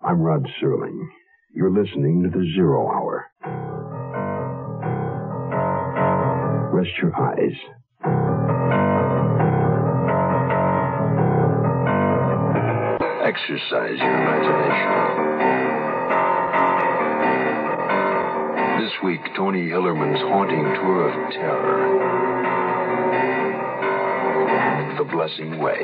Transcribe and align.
I'm 0.00 0.20
Rod 0.20 0.46
Serling. 0.62 1.08
You're 1.52 1.72
listening 1.72 2.22
to 2.22 2.30
the 2.30 2.44
Zero 2.54 2.88
Hour. 2.88 3.26
Rest 6.72 6.90
your 7.02 7.12
eyes. 7.16 7.56
Exercise 13.26 13.98
your 13.98 14.16
imagination. 14.22 14.94
This 18.84 18.92
week, 19.02 19.20
Tony 19.36 19.68
Hillerman's 19.68 20.20
haunting 20.20 20.62
tour 20.62 21.08
of 21.10 21.32
terror. 21.32 21.98
The 24.96 25.04
Blessing 25.04 25.58
Way. 25.58 25.82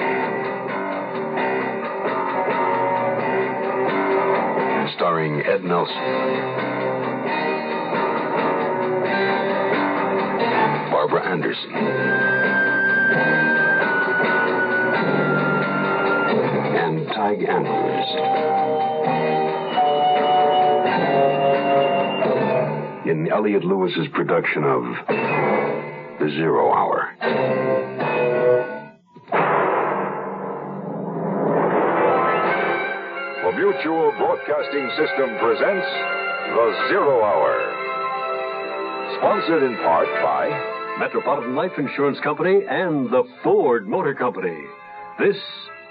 Starring 5.05 5.43
Ed 5.43 5.63
Nelson. 5.65 5.95
Barbara 10.91 11.31
Anderson. 11.31 11.75
And 16.81 17.07
Tige 17.09 17.47
Andrews. 17.47 18.11
In 23.07 23.29
Elliot 23.31 23.63
Lewis's 23.63 24.09
production 24.15 24.65
of 24.65 24.85
The 26.19 26.31
Zero 26.31 26.73
Hour. 26.73 26.94
Mutual 33.85 34.13
Broadcasting 34.13 34.89
System 34.97 35.37
presents 35.41 35.87
The 36.57 36.87
Zero 36.89 37.23
Hour. 37.23 37.53
Sponsored 39.19 39.63
in 39.63 39.77
part 39.77 40.09
by 40.23 40.97
Metropolitan 40.99 41.55
Life 41.55 41.73
Insurance 41.77 42.19
Company 42.21 42.63
and 42.67 43.11
the 43.11 43.25
Ford 43.43 43.87
Motor 43.87 44.15
Company. 44.15 44.57
This 45.19 45.37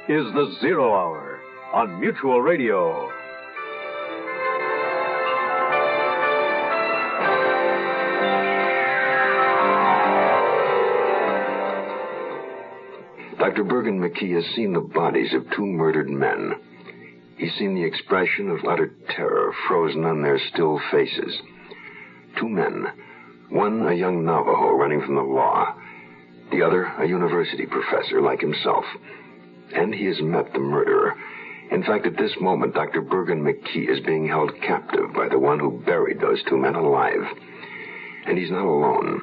is 0.10 0.26
the 0.34 0.56
Zero 0.60 0.92
Hour 0.92 1.40
on 1.72 2.00
Mutual 2.00 2.42
Radio. 2.42 3.12
Dr. 13.38 13.64
Bergen 13.64 14.00
McKee 14.00 14.34
has 14.34 14.56
seen 14.56 14.74
the 14.74 14.80
bodies 14.80 15.32
of 15.36 15.44
two 15.56 15.68
murdered 15.68 16.10
men. 16.10 16.56
He's 17.44 17.54
seen 17.56 17.76
the 17.76 17.84
expression 17.84 18.50
of 18.50 18.64
utter 18.64 18.96
terror 19.10 19.54
frozen 19.68 20.06
on 20.06 20.22
their 20.22 20.40
still 20.40 20.80
faces. 20.92 21.38
Two 22.40 22.48
men, 22.48 22.88
one 23.50 23.86
a 23.86 23.94
young 23.94 24.24
Navajo 24.24 24.78
running 24.78 25.02
from 25.02 25.16
the 25.16 25.24
law, 25.24 25.76
the 26.52 26.62
other 26.62 26.86
a 26.86 27.06
university 27.06 27.66
professor 27.66 28.22
like 28.22 28.40
himself. 28.40 28.86
And 29.76 29.94
he 29.94 30.06
has 30.06 30.22
met 30.22 30.54
the 30.54 30.60
murderer. 30.60 31.16
In 31.70 31.84
fact, 31.84 32.06
at 32.06 32.16
this 32.16 32.32
moment, 32.40 32.76
Dr. 32.76 33.02
Bergen 33.02 33.44
McKee 33.44 33.90
is 33.90 34.00
being 34.06 34.26
held 34.26 34.54
captive 34.62 35.14
by 35.14 35.28
the 35.28 35.38
one 35.40 35.60
who 35.60 35.84
buried 35.86 36.22
those 36.22 36.42
two 36.48 36.56
men 36.56 36.76
alive. 36.76 37.28
And 38.26 38.38
he's 38.38 38.52
not 38.52 38.64
alone. 38.64 39.22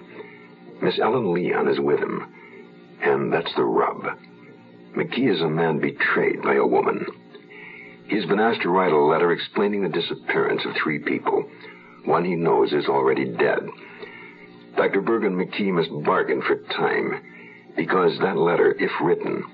Miss 0.82 0.98
Ellen 0.98 1.32
Leon 1.32 1.69
is 1.69 1.80
with 1.80 2.00
him. 2.00 2.26
And 3.00 3.32
that's 3.32 3.54
the 3.56 3.64
rub. 3.64 4.04
McKee 4.94 5.34
is 5.34 5.41
a 5.41 5.48
man 5.48 5.78
betrayed 5.78 6.42
by 6.42 6.56
a 6.56 6.66
woman. 6.66 7.06
He's 8.10 8.26
been 8.26 8.41
asked 8.41 8.62
to 8.62 8.71
write 8.71 8.93
a 8.93 8.98
letter 8.98 9.31
explaining 9.31 9.82
the 9.82 9.88
disappearance 9.88 10.62
of 10.66 10.75
three 10.82 10.98
people. 10.98 11.48
One 12.04 12.25
he 12.25 12.34
knows 12.34 12.72
is 12.72 12.87
already 12.87 13.25
dead. 13.25 13.60
Dr. 14.76 15.00
Bergen 15.00 15.37
McKee 15.37 15.71
must 15.71 15.91
bargain 16.04 16.43
for 16.43 16.56
time, 16.76 17.22
because 17.76 18.19
that 18.19 18.37
letter, 18.37 18.75
if 18.81 18.91
written, 19.00 19.44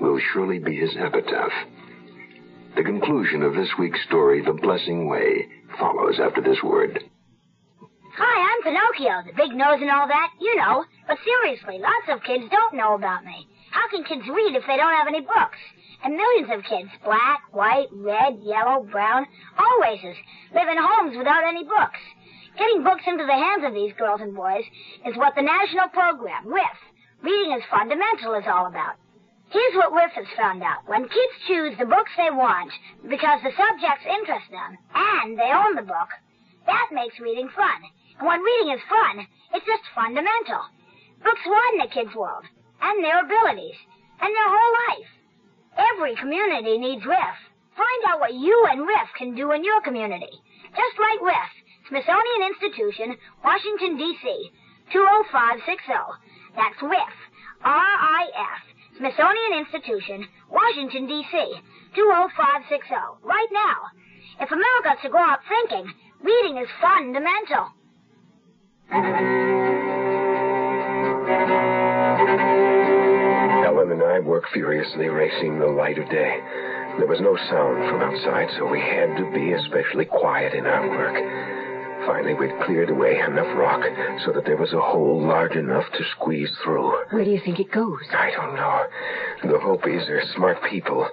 will 0.00 0.18
surely 0.32 0.58
be 0.58 0.76
his 0.76 0.96
epitaph. 0.96 1.52
The 2.74 2.84
conclusion 2.84 3.42
of 3.42 3.52
this 3.52 3.68
week's 3.78 4.02
story, 4.06 4.42
The 4.42 4.54
Blessing 4.54 5.06
Way, 5.06 5.46
follows 5.78 6.18
after 6.22 6.40
this 6.40 6.62
word. 6.64 7.04
Hi, 8.16 8.54
I'm 8.54 8.62
Pinocchio, 8.62 9.26
the 9.26 9.36
big 9.36 9.54
nose 9.54 9.80
and 9.82 9.90
all 9.90 10.08
that, 10.08 10.30
you 10.40 10.56
know. 10.56 10.84
But 11.06 11.18
seriously, 11.22 11.78
lots 11.78 12.08
of 12.08 12.24
kids 12.24 12.44
don't 12.50 12.76
know 12.76 12.94
about 12.94 13.26
me. 13.26 13.46
How 13.70 13.90
can 13.90 14.04
kids 14.04 14.26
read 14.26 14.56
if 14.56 14.64
they 14.66 14.76
don't 14.78 14.96
have 14.96 15.06
any 15.06 15.20
books? 15.20 15.58
And 16.02 16.16
millions 16.16 16.48
of 16.52 16.64
kids, 16.64 16.90
black, 17.04 17.42
white, 17.52 17.88
red, 17.92 18.40
yellow, 18.42 18.82
brown, 18.84 19.26
all 19.58 19.80
races, 19.80 20.16
live 20.54 20.68
in 20.68 20.78
homes 20.78 21.16
without 21.16 21.44
any 21.44 21.64
books. 21.64 22.00
Getting 22.58 22.82
books 22.82 23.04
into 23.06 23.26
the 23.26 23.32
hands 23.32 23.64
of 23.64 23.74
these 23.74 23.92
girls 23.98 24.20
and 24.20 24.34
boys 24.34 24.64
is 25.06 25.16
what 25.16 25.34
the 25.34 25.42
national 25.42 25.88
program, 25.88 26.46
RIF, 26.46 26.78
Reading 27.22 27.52
is 27.52 27.62
Fundamental, 27.70 28.34
is 28.34 28.48
all 28.48 28.66
about. 28.66 28.96
Here's 29.50 29.74
what 29.74 29.92
RIF 29.92 30.12
has 30.12 30.38
found 30.38 30.62
out. 30.62 30.88
When 30.88 31.08
kids 31.08 31.36
choose 31.46 31.76
the 31.76 31.84
books 31.84 32.10
they 32.16 32.30
want 32.30 32.72
because 33.02 33.42
the 33.42 33.52
subjects 33.52 34.08
interest 34.08 34.48
them, 34.50 34.78
and 34.94 35.36
they 35.36 35.52
own 35.52 35.76
the 35.76 35.82
book, 35.82 36.08
that 36.66 36.88
makes 36.92 37.20
reading 37.20 37.50
fun. 37.54 37.82
And 38.18 38.26
when 38.26 38.40
reading 38.40 38.72
is 38.72 38.80
fun, 38.88 39.26
it's 39.52 39.66
just 39.66 39.84
fundamental. 39.94 40.64
Books 41.22 41.44
widen 41.44 41.80
the 41.84 41.92
kids' 41.92 42.16
world, 42.16 42.44
and 42.80 43.04
their 43.04 43.20
abilities, 43.20 43.76
and 44.20 44.32
their 44.32 44.48
whole 44.48 44.72
life. 44.88 45.10
Every 45.76 46.16
community 46.16 46.78
needs 46.78 47.04
RIF. 47.04 47.36
Find 47.76 48.02
out 48.08 48.20
what 48.20 48.34
you 48.34 48.66
and 48.70 48.86
RIF 48.86 49.08
can 49.16 49.34
do 49.34 49.52
in 49.52 49.64
your 49.64 49.80
community. 49.82 50.30
Just 50.70 50.98
write 50.98 51.22
RIF, 51.22 51.50
Smithsonian 51.88 52.42
Institution, 52.50 53.16
Washington, 53.44 53.96
D.C., 53.96 54.50
20560. 54.92 55.92
That's 56.56 56.82
RIF, 56.82 57.16
R-I-F, 57.64 58.62
Smithsonian 58.98 59.52
Institution, 59.58 60.26
Washington, 60.50 61.06
D.C., 61.06 61.32
20560. 61.94 62.94
Right 63.22 63.48
now. 63.52 63.90
If 64.40 64.50
America's 64.50 65.02
to 65.02 65.08
grow 65.10 65.28
up 65.30 65.40
thinking, 65.48 65.92
reading 66.22 66.58
is 66.58 66.68
fundamental. 66.80 67.72
And 74.00 74.08
I 74.08 74.18
worked 74.20 74.48
furiously, 74.54 75.10
racing 75.10 75.58
the 75.58 75.66
light 75.66 75.98
of 75.98 76.08
day. 76.08 76.40
There 76.96 77.06
was 77.06 77.20
no 77.20 77.36
sound 77.36 77.84
from 77.90 78.00
outside, 78.00 78.48
so 78.56 78.66
we 78.66 78.80
had 78.80 79.14
to 79.18 79.30
be 79.34 79.52
especially 79.52 80.06
quiet 80.06 80.54
in 80.54 80.64
our 80.64 80.88
work. 80.88 81.20
Finally, 82.06 82.32
we'd 82.32 82.64
cleared 82.64 82.88
away 82.88 83.20
enough 83.20 83.54
rock 83.58 83.84
so 84.24 84.32
that 84.32 84.46
there 84.46 84.56
was 84.56 84.72
a 84.72 84.80
hole 84.80 85.20
large 85.20 85.52
enough 85.52 85.84
to 85.92 86.04
squeeze 86.16 86.48
through. 86.64 86.96
Where 87.10 87.24
do 87.26 87.30
you 87.30 87.42
think 87.44 87.60
it 87.60 87.70
goes? 87.70 88.00
I 88.10 88.30
don't 88.30 88.54
know. 88.56 88.86
The 89.52 89.60
Hopis 89.60 90.08
are 90.08 90.22
smart 90.34 90.56
people. 90.70 91.06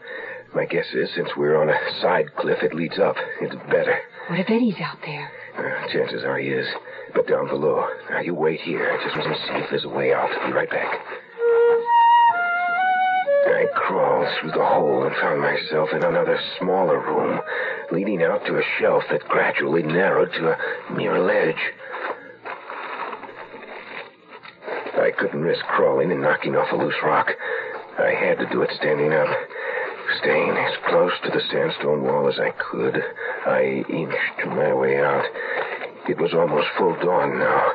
My 0.56 0.64
guess 0.64 0.88
is, 0.94 1.10
since 1.14 1.28
we're 1.36 1.62
on 1.62 1.68
a 1.68 2.02
side 2.02 2.34
cliff, 2.38 2.64
it 2.64 2.74
leads 2.74 3.00
up. 3.00 3.18
It's 3.42 3.56
better. 3.70 4.00
What 4.30 4.40
if 4.40 4.50
Eddie's 4.50 4.80
out 4.80 5.00
there? 5.06 5.30
Uh, 5.58 5.92
chances 5.92 6.24
are 6.24 6.38
he 6.38 6.48
is. 6.48 6.68
But 7.14 7.28
down 7.28 7.50
below. 7.50 7.86
Now, 8.10 8.22
you 8.22 8.34
wait 8.34 8.62
here. 8.62 8.98
I 8.98 9.04
just 9.04 9.18
want 9.18 9.36
to 9.36 9.44
see 9.44 9.60
if 9.60 9.70
there's 9.72 9.84
a 9.84 9.90
way 9.90 10.14
out. 10.14 10.30
Be 10.46 10.54
right 10.54 10.70
back. 10.70 10.96
I 13.48 13.66
crawled 13.76 14.28
through 14.40 14.52
the 14.52 14.66
hole 14.66 15.04
and 15.04 15.16
found 15.16 15.42
myself 15.42 15.90
in 15.94 16.04
another 16.04 16.38
smaller 16.60 17.00
room, 17.00 17.40
leading 17.92 18.22
out 18.22 18.46
to 18.46 18.58
a 18.58 18.64
shelf 18.80 19.04
that 19.10 19.28
gradually 19.30 19.84
narrowed 19.84 20.34
to 20.34 20.52
a 20.52 20.94
mere 20.94 21.20
ledge. 21.20 21.56
I 25.00 25.12
couldn't 25.18 25.42
risk 25.42 25.64
crawling 25.66 26.12
and 26.12 26.22
knocking 26.22 26.56
off 26.56 26.72
a 26.74 26.76
loose 26.76 27.02
rock. 27.04 27.28
I 27.98 28.12
had 28.12 28.38
to 28.40 28.50
do 28.52 28.62
it 28.64 28.72
standing 28.76 29.14
up. 29.14 29.30
Staying 30.20 30.52
as 30.52 30.74
close 30.88 31.14
to 31.24 31.32
the 31.32 31.42
sandstone 31.52 32.04
wall 32.04 32.28
as 32.28 32.40
I 32.40 32.52
could, 32.52 33.02
I 33.46 33.84
inched 33.90 34.46
my 34.48 34.74
way 34.74 35.00
out. 35.00 35.26
It 36.10 36.18
was 36.20 36.34
almost 36.34 36.68
full 36.78 36.96
dawn 37.00 37.40
now. 37.40 37.72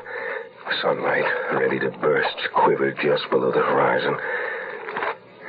Sunlight, 0.80 1.24
ready 1.52 1.78
to 1.78 1.90
burst, 1.98 2.36
quivered 2.54 2.96
just 3.02 3.28
below 3.30 3.52
the 3.52 3.60
horizon. 3.60 4.16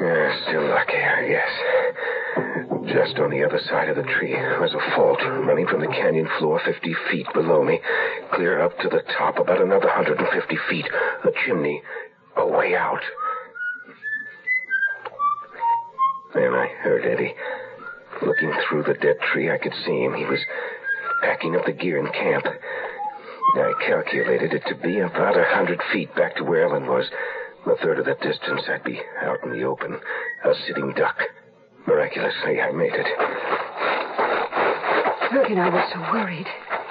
Yeah, 0.03 0.35
still 0.43 0.67
lucky, 0.67 0.99
I 0.99 1.27
guess. 1.31 2.91
Just 2.91 3.19
on 3.19 3.31
the 3.31 3.41
other 3.45 3.59
side 3.69 3.87
of 3.87 3.95
the 3.95 4.03
tree 4.03 4.35
was 4.59 4.73
a 4.73 4.95
fault 4.97 5.19
running 5.23 5.65
from 5.65 5.79
the 5.79 5.87
canyon 5.87 6.27
floor 6.39 6.59
50 6.65 6.93
feet 7.09 7.25
below 7.33 7.63
me, 7.63 7.79
clear 8.33 8.59
up 8.61 8.77
to 8.79 8.89
the 8.89 9.01
top 9.17 9.39
about 9.39 9.61
another 9.61 9.87
150 9.87 10.57
feet. 10.69 10.85
A 11.23 11.31
chimney, 11.45 11.81
a 12.35 12.45
way 12.45 12.75
out. 12.75 12.99
Then 16.35 16.53
I 16.53 16.67
heard 16.81 17.05
Eddie. 17.05 17.33
Looking 18.25 18.51
through 18.67 18.83
the 18.83 18.95
dead 18.95 19.15
tree, 19.31 19.49
I 19.51 19.57
could 19.57 19.73
see 19.85 20.03
him. 20.03 20.15
He 20.15 20.25
was 20.25 20.39
packing 21.21 21.55
up 21.55 21.65
the 21.65 21.71
gear 21.71 21.97
in 21.97 22.11
camp. 22.11 22.45
I 22.45 23.71
calculated 23.87 24.51
it 24.51 24.63
to 24.67 24.75
be 24.75 24.99
about 24.99 25.37
a 25.37 25.45
hundred 25.45 25.79
feet 25.93 26.13
back 26.13 26.35
to 26.37 26.43
where 26.43 26.67
Ellen 26.67 26.87
was. 26.87 27.05
A 27.65 27.75
third 27.77 27.99
of 27.99 28.05
that 28.05 28.21
distance, 28.21 28.61
I'd 28.67 28.83
be 28.83 28.99
out 29.21 29.43
in 29.43 29.51
the 29.51 29.63
open, 29.63 29.97
a 30.43 30.53
sitting 30.67 30.93
duck. 30.93 31.17
Miraculously, 31.87 32.61
I 32.61 32.71
made 32.71 32.93
it. 32.93 33.07
Look, 35.33 35.49
and 35.49 35.59
I 35.59 35.69
was 35.69 35.89
so 35.93 35.99
worried. 36.11 36.47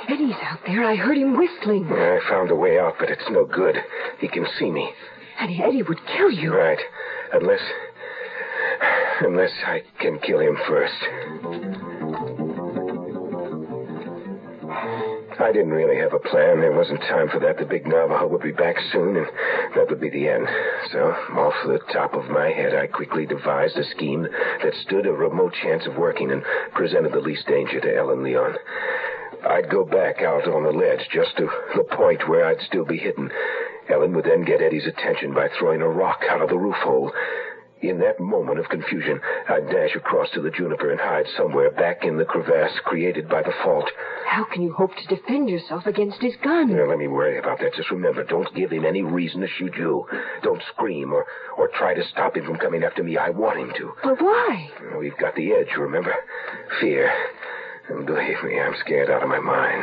Eddie's 0.08 0.36
out 0.42 0.60
there. 0.66 0.84
I 0.84 0.96
heard 0.96 1.16
him 1.16 1.36
whistling. 1.36 1.86
I 1.86 2.18
found 2.28 2.50
a 2.50 2.56
way 2.56 2.78
out, 2.78 2.94
but 2.98 3.10
it's 3.10 3.28
no 3.30 3.44
good. 3.44 3.76
He 4.18 4.28
can 4.28 4.46
see 4.58 4.70
me. 4.70 4.90
And 5.38 5.50
Eddie 5.60 5.82
would 5.82 6.00
kill 6.16 6.30
you. 6.30 6.54
Right. 6.54 6.80
Unless. 7.32 7.60
Unless 9.20 9.52
I 9.66 9.82
can 10.00 10.18
kill 10.20 10.40
him 10.40 10.56
first. 10.66 11.81
I 15.42 15.50
didn't 15.50 15.72
really 15.72 15.98
have 15.98 16.12
a 16.12 16.20
plan. 16.20 16.60
There 16.60 16.72
wasn't 16.72 17.00
time 17.00 17.28
for 17.28 17.40
that. 17.40 17.58
The 17.58 17.64
big 17.64 17.84
Navajo 17.84 18.28
would 18.28 18.42
be 18.42 18.52
back 18.52 18.76
soon, 18.92 19.16
and 19.16 19.26
that 19.74 19.90
would 19.90 20.00
be 20.00 20.08
the 20.08 20.28
end. 20.28 20.46
So, 20.92 21.10
off 21.34 21.54
the 21.66 21.80
top 21.92 22.14
of 22.14 22.30
my 22.30 22.48
head, 22.50 22.76
I 22.76 22.86
quickly 22.86 23.26
devised 23.26 23.76
a 23.76 23.84
scheme 23.90 24.22
that 24.22 24.74
stood 24.86 25.06
a 25.06 25.12
remote 25.12 25.52
chance 25.60 25.84
of 25.86 25.96
working 25.96 26.30
and 26.30 26.44
presented 26.74 27.12
the 27.12 27.20
least 27.20 27.46
danger 27.48 27.80
to 27.80 27.96
Ellen 27.96 28.22
Leon. 28.22 28.54
I'd 29.48 29.68
go 29.68 29.84
back 29.84 30.22
out 30.22 30.46
on 30.46 30.62
the 30.62 30.70
ledge 30.70 31.08
just 31.12 31.36
to 31.38 31.50
the 31.74 31.96
point 31.96 32.28
where 32.28 32.46
I'd 32.46 32.60
still 32.60 32.84
be 32.84 32.98
hidden. 32.98 33.28
Ellen 33.88 34.14
would 34.14 34.24
then 34.24 34.44
get 34.44 34.62
Eddie's 34.62 34.86
attention 34.86 35.34
by 35.34 35.48
throwing 35.58 35.82
a 35.82 35.88
rock 35.88 36.22
out 36.30 36.40
of 36.40 36.50
the 36.50 36.56
roof 36.56 36.76
hole. 36.76 37.12
In 37.82 37.98
that 37.98 38.20
moment 38.20 38.60
of 38.60 38.68
confusion, 38.68 39.20
I'd 39.48 39.68
dash 39.68 39.96
across 39.96 40.30
to 40.30 40.40
the 40.40 40.52
juniper 40.52 40.92
and 40.92 41.00
hide 41.00 41.26
somewhere 41.36 41.68
back 41.72 42.04
in 42.04 42.16
the 42.16 42.24
crevasse 42.24 42.78
created 42.84 43.28
by 43.28 43.42
the 43.42 43.52
fault. 43.64 43.90
How 44.24 44.44
can 44.44 44.62
you 44.62 44.72
hope 44.72 44.92
to 44.94 45.14
defend 45.14 45.50
yourself 45.50 45.86
against 45.86 46.22
his 46.22 46.36
gun? 46.44 46.72
Now, 46.72 46.86
let 46.86 46.98
me 46.98 47.08
worry 47.08 47.38
about 47.38 47.58
that. 47.58 47.74
Just 47.74 47.90
remember, 47.90 48.22
don't 48.22 48.54
give 48.54 48.70
him 48.70 48.84
any 48.84 49.02
reason 49.02 49.40
to 49.40 49.48
shoot 49.48 49.74
you. 49.76 50.06
Don't 50.44 50.62
scream 50.72 51.12
or, 51.12 51.26
or 51.58 51.68
try 51.76 51.92
to 51.92 52.04
stop 52.04 52.36
him 52.36 52.44
from 52.44 52.56
coming 52.58 52.84
after 52.84 53.02
me. 53.02 53.16
I 53.16 53.30
want 53.30 53.58
him 53.58 53.72
to. 53.78 53.92
But 54.04 54.22
why? 54.22 54.70
We've 54.96 55.18
got 55.18 55.34
the 55.34 55.52
edge, 55.52 55.76
remember? 55.76 56.14
Fear. 56.80 57.12
And 57.88 58.06
believe 58.06 58.44
me, 58.44 58.60
I'm 58.60 58.76
scared 58.78 59.10
out 59.10 59.24
of 59.24 59.28
my 59.28 59.40
mind. 59.40 59.82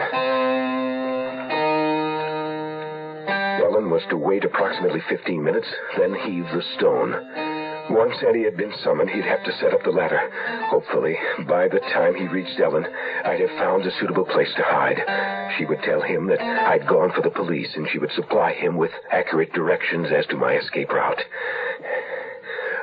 Ellen 3.62 3.90
was 3.90 4.04
to 4.10 4.16
wait 4.16 4.46
approximately 4.46 5.02
15 5.10 5.44
minutes, 5.44 5.68
then 5.98 6.16
heave 6.16 6.46
the 6.46 6.64
stone. 6.78 7.49
Once 7.90 8.16
Eddie 8.28 8.44
had 8.44 8.56
been 8.56 8.74
summoned, 8.84 9.10
he'd 9.10 9.26
have 9.26 9.44
to 9.44 9.58
set 9.60 9.74
up 9.74 9.84
the 9.84 9.90
ladder. 9.90 10.30
Hopefully, 10.70 11.18
by 11.48 11.68
the 11.68 11.80
time 11.80 12.14
he 12.14 12.28
reached 12.28 12.60
Ellen, 12.60 12.86
I'd 13.26 13.40
have 13.40 13.58
found 13.58 13.86
a 13.86 14.00
suitable 14.00 14.26
place 14.26 14.54
to 14.56 14.64
hide. 14.64 15.54
She 15.58 15.66
would 15.66 15.82
tell 15.84 16.02
him 16.02 16.28
that 16.28 16.40
I'd 16.40 16.88
gone 16.88 17.12
for 17.14 17.22
the 17.22 17.32
police, 17.32 17.70
and 17.76 17.88
she 17.90 17.98
would 17.98 18.12
supply 18.12 18.54
him 18.54 18.78
with 18.78 18.92
accurate 19.12 19.54
directions 19.54 20.08
as 20.16 20.26
to 20.28 20.38
my 20.38 20.54
escape 20.54 20.92
route. 20.92 21.22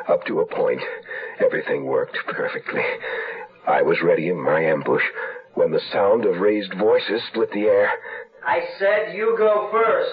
Up 0.08 0.24
to 0.26 0.40
a 0.40 0.46
point, 0.46 0.82
everything 1.40 1.84
worked 1.84 2.18
perfectly. 2.26 2.82
I 3.66 3.82
was 3.82 4.02
ready 4.02 4.28
in 4.28 4.40
my 4.40 4.60
ambush 4.60 5.02
when 5.54 5.70
the 5.70 5.80
sound 5.92 6.24
of 6.24 6.40
raised 6.40 6.74
voices 6.74 7.22
split 7.28 7.50
the 7.52 7.66
air. 7.66 7.90
I 8.44 8.60
said 8.78 9.14
you 9.14 9.34
go 9.38 9.68
first. 9.72 10.10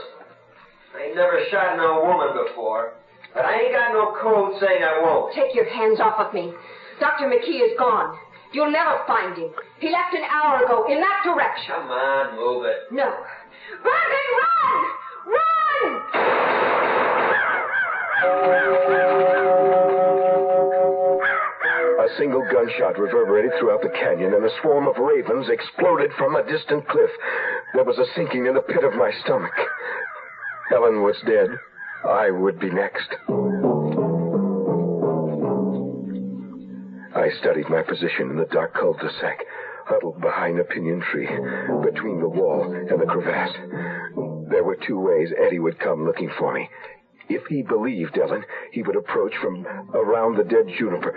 I 0.96 1.14
never 1.16 1.40
shot 1.50 1.78
no 1.78 2.04
woman 2.06 2.46
before. 2.46 2.94
But 3.34 3.46
I 3.46 3.62
ain't 3.62 3.74
got 3.74 3.94
no 3.94 4.14
code 4.22 4.60
saying 4.62 4.84
I 4.84 5.02
won't. 5.02 5.34
Take 5.34 5.56
your 5.56 5.66
hands 5.70 6.00
off 6.00 6.20
of 6.20 6.34
me. 6.34 6.54
Dr. 7.00 7.26
McKee 7.26 7.66
is 7.66 7.78
gone. 7.78 8.16
You'll 8.54 8.72
never 8.72 9.02
find 9.08 9.36
him. 9.36 9.50
He 9.80 9.90
left 9.90 10.14
an 10.14 10.24
hour 10.30 10.64
ago 10.64 10.86
in 10.88 11.02
that 11.02 11.24
direction. 11.26 11.74
Come 11.74 11.90
on, 11.90 12.36
move 12.38 12.66
it. 12.66 12.92
No. 12.92 13.10
Bergen, 13.82 14.28
run! 14.38 14.86
Run! 15.34 15.54
A 22.00 22.08
single 22.20 22.46
gunshot 22.52 23.00
reverberated 23.00 23.54
throughout 23.60 23.82
the 23.82 23.90
canyon, 23.90 24.36
and 24.36 24.46
a 24.46 24.50
swarm 24.62 24.88
of 24.88 24.98
ravens 24.98 25.48
exploded 25.50 26.12
from 26.20 26.36
a 26.36 26.44
distant 26.44 26.88
cliff. 26.88 27.10
There 27.74 27.84
was 27.84 27.98
a 27.98 28.06
sinking 28.16 28.46
in 28.46 28.54
the 28.54 28.62
pit 28.62 28.84
of 28.84 28.94
my 28.94 29.10
stomach. 29.24 29.54
Ellen 30.72 31.02
was 31.02 31.16
dead. 31.26 31.50
I 32.06 32.30
would 32.32 32.60
be 32.60 32.70
next. 32.70 33.10
I 37.16 37.30
studied 37.40 37.70
my 37.70 37.82
position 37.82 38.30
in 38.32 38.38
the 38.38 38.48
dark 38.52 38.74
cul-de-sac, 38.74 39.46
huddled 39.86 40.20
behind 40.20 40.60
a 40.60 40.64
pinyon 40.66 41.02
tree, 41.02 41.28
between 41.84 42.20
the 42.20 42.28
wall 42.28 42.74
and 42.74 43.00
the 43.00 43.06
crevasse. 43.06 43.56
There 44.50 44.64
were 44.64 44.78
two 44.86 45.00
ways 45.00 45.30
Eddie 45.38 45.60
would 45.60 45.80
come 45.80 46.06
looking 46.06 46.30
for 46.38 46.54
me. 46.54 46.70
If 47.30 47.46
he 47.48 47.62
believed 47.62 48.18
Ellen, 48.18 48.44
he 48.72 48.84
would 48.84 48.98
approach 48.98 49.34
from 49.42 49.66
around 49.94 50.36
the 50.36 50.44
dead 50.44 50.68
juniper, 50.78 51.16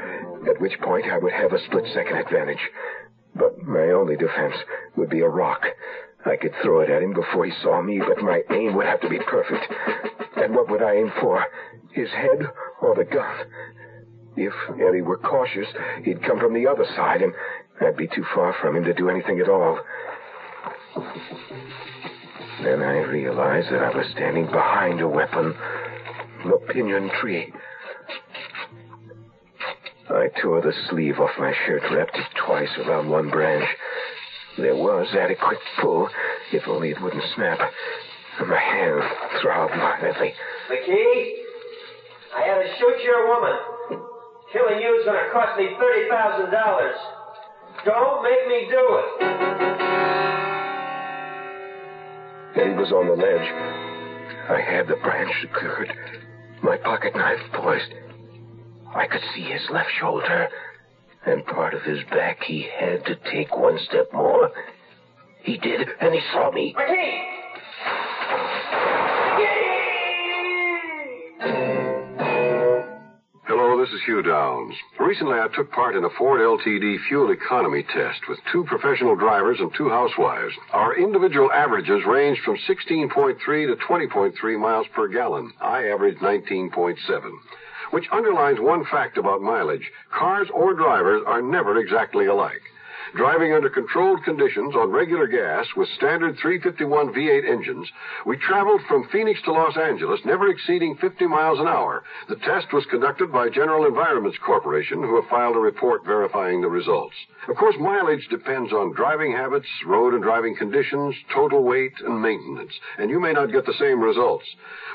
at 0.49 0.61
which 0.61 0.78
point 0.81 1.07
I 1.07 1.19
would 1.19 1.33
have 1.33 1.52
a 1.52 1.64
split-second 1.66 2.16
advantage. 2.16 2.71
But 3.35 3.59
my 3.62 3.90
only 3.90 4.16
defense 4.16 4.55
would 4.97 5.11
be 5.11 5.21
a 5.21 5.28
rock. 5.28 5.66
I 6.26 6.37
could 6.37 6.52
throw 6.62 6.80
it 6.80 6.90
at 6.90 7.02
him 7.02 7.14
before 7.14 7.45
he 7.45 7.52
saw 7.62 7.80
me, 7.80 8.00
but 8.00 8.23
my 8.23 8.42
aim 8.50 8.75
would 8.75 8.87
have 8.87 9.00
to 9.02 9.09
be 9.09 9.18
perfect. 9.18 9.64
And 10.37 10.54
what 10.54 10.68
would 10.68 10.83
I 10.83 10.95
aim 10.95 11.12
for? 11.21 11.45
His 11.92 12.11
head 12.11 12.47
or 12.83 12.95
the 12.95 13.04
gun? 13.04 13.47
If 14.37 14.52
Eddie 14.75 15.02
were 15.02 15.18
cautious, 15.18 15.68
he'd 16.02 16.23
come 16.23 16.38
from 16.38 16.52
the 16.52 16.66
other 16.66 16.85
side, 16.97 17.23
and 17.23 17.33
I'd 17.80 17.97
be 17.97 18.09
too 18.09 18.25
far 18.35 18.54
from 18.61 18.76
him 18.76 18.85
to 18.85 18.92
do 18.92 19.09
anything 19.09 19.40
at 19.40 19.49
all. 19.49 19.78
Then 22.62 22.83
I 22.83 22.99
realized 23.04 23.68
that 23.71 23.83
I 23.83 23.97
was 23.97 24.06
standing 24.12 24.47
behind 24.47 25.00
a 25.00 25.09
weapon, 25.09 25.54
the 26.45 26.59
pinyon 26.73 27.11
tree. 27.21 27.52
I 30.11 30.28
tore 30.40 30.61
the 30.61 30.73
sleeve 30.88 31.18
off 31.18 31.30
my 31.38 31.54
shirt, 31.66 31.83
wrapped 31.90 32.16
it 32.16 32.26
twice 32.45 32.71
around 32.78 33.09
one 33.09 33.30
branch. 33.30 33.68
There 34.58 34.75
was 34.75 35.06
adequate 35.12 35.58
pull, 35.80 36.08
if 36.52 36.66
only 36.66 36.90
it 36.90 37.00
wouldn't 37.02 37.22
snap. 37.34 37.60
And 38.40 38.48
My 38.48 38.58
hand 38.58 39.02
throbbed 39.42 39.75
violently. 39.75 40.32
McKee, 40.70 41.32
I 42.34 42.40
had 42.42 42.62
to 42.62 42.68
shoot 42.78 43.02
your 43.04 43.28
woman. 43.28 43.56
Killing 44.52 44.80
you 44.80 44.98
is 44.98 45.04
going 45.04 45.22
to 45.22 45.30
cost 45.32 45.58
me 45.58 45.68
$30,000. 45.68 46.92
Don't 47.84 48.22
make 48.22 48.48
me 48.48 48.68
do 48.70 48.98
it. 48.98 49.06
Eddie 52.56 52.75
was 52.75 52.92
on 52.92 53.06
the 53.08 53.14
ledge. 53.14 53.52
I 54.48 54.60
had 54.60 54.88
the 54.88 54.96
branch 54.96 55.32
secured, 55.42 55.92
my 56.62 56.76
pocket 56.78 57.14
knife 57.14 57.40
poised. 57.52 57.92
I 58.94 59.06
could 59.06 59.20
see 59.34 59.42
his 59.42 59.60
left 59.70 59.90
shoulder 59.98 60.48
and 61.26 61.45
part 61.45 61.75
of 61.75 61.83
his 61.83 62.02
back. 62.11 62.42
He 62.45 62.68
had 62.78 63.04
to 63.06 63.16
take 63.30 63.56
one 63.56 63.78
step 63.78 64.12
more. 64.12 64.50
He 65.42 65.59
did, 65.59 65.88
and 66.00 66.14
he 66.14 66.21
saw 66.33 66.50
me. 66.50 66.75
McKee! 66.76 67.37
Hello, 73.45 73.78
this 73.80 73.92
is 73.92 74.00
Hugh 74.04 74.23
Downs. 74.23 74.75
Recently, 74.99 75.38
I 75.38 75.49
took 75.54 75.71
part 75.71 75.97
in 75.97 76.04
a 76.04 76.11
Ford 76.18 76.40
LTD 76.40 76.97
fuel 77.09 77.30
economy 77.30 77.85
test 77.95 78.21
with 78.28 78.38
two 78.52 78.64
professional 78.64 79.16
drivers 79.16 79.59
and 79.61 79.73
two 79.75 79.88
housewives. 79.88 80.52
Our 80.73 80.97
individual 80.97 81.52
averages 81.52 82.04
ranged 82.06 82.42
from 82.42 82.56
16.3 82.68 83.38
to 83.38 83.76
20.3 83.76 84.61
miles 84.61 84.87
per 84.95 85.09
gallon. 85.09 85.52
I 85.61 85.87
averaged 85.88 86.21
19.7, 86.21 86.97
which 87.90 88.07
underlines 88.12 88.61
one 88.61 88.85
fact 88.85 89.19
about 89.19 89.43
mileage. 89.43 89.90
Cars 90.11 90.49
or 90.52 90.75
drivers 90.75 91.23
are 91.26 91.43
never 91.43 91.78
exactly 91.78 92.26
alike. 92.26 92.62
Driving 93.14 93.52
under 93.52 93.70
controlled 93.70 94.25
conditions 94.25 94.75
on 94.75 94.90
regular 94.90 95.28
gas 95.28 95.66
with 95.76 95.88
standard 95.90 96.36
351 96.42 97.14
V8 97.14 97.48
engines, 97.48 97.88
we 98.26 98.36
traveled 98.36 98.80
from 98.88 99.08
Phoenix 99.12 99.40
to 99.42 99.52
Los 99.52 99.76
Angeles, 99.76 100.20
never 100.25 100.48
exceeding 100.48 100.96
50 100.96 101.26
miles 101.26 101.60
an 101.60 101.68
hour. 101.68 102.02
The 102.28 102.36
test 102.36 102.72
was 102.72 102.84
conducted 102.90 103.30
by 103.30 103.48
General 103.48 103.86
Environments 103.86 104.38
Corporation, 104.44 105.02
who 105.02 105.20
have 105.20 105.30
filed 105.30 105.56
a 105.56 105.60
report 105.60 106.04
verifying 106.04 106.60
the 106.60 106.68
results. 106.68 107.14
Of 107.48 107.56
course, 107.56 107.76
mileage 107.78 108.26
depends 108.28 108.72
on 108.72 108.92
driving 108.94 109.32
habits, 109.32 109.68
road 109.86 110.14
and 110.14 110.22
driving 110.22 110.56
conditions, 110.56 111.14
total 111.32 111.62
weight, 111.62 111.94
and 112.04 112.20
maintenance, 112.20 112.72
and 112.98 113.08
you 113.08 113.20
may 113.20 113.32
not 113.32 113.52
get 113.52 113.66
the 113.66 113.75
same 113.78 114.00
results. 114.00 114.44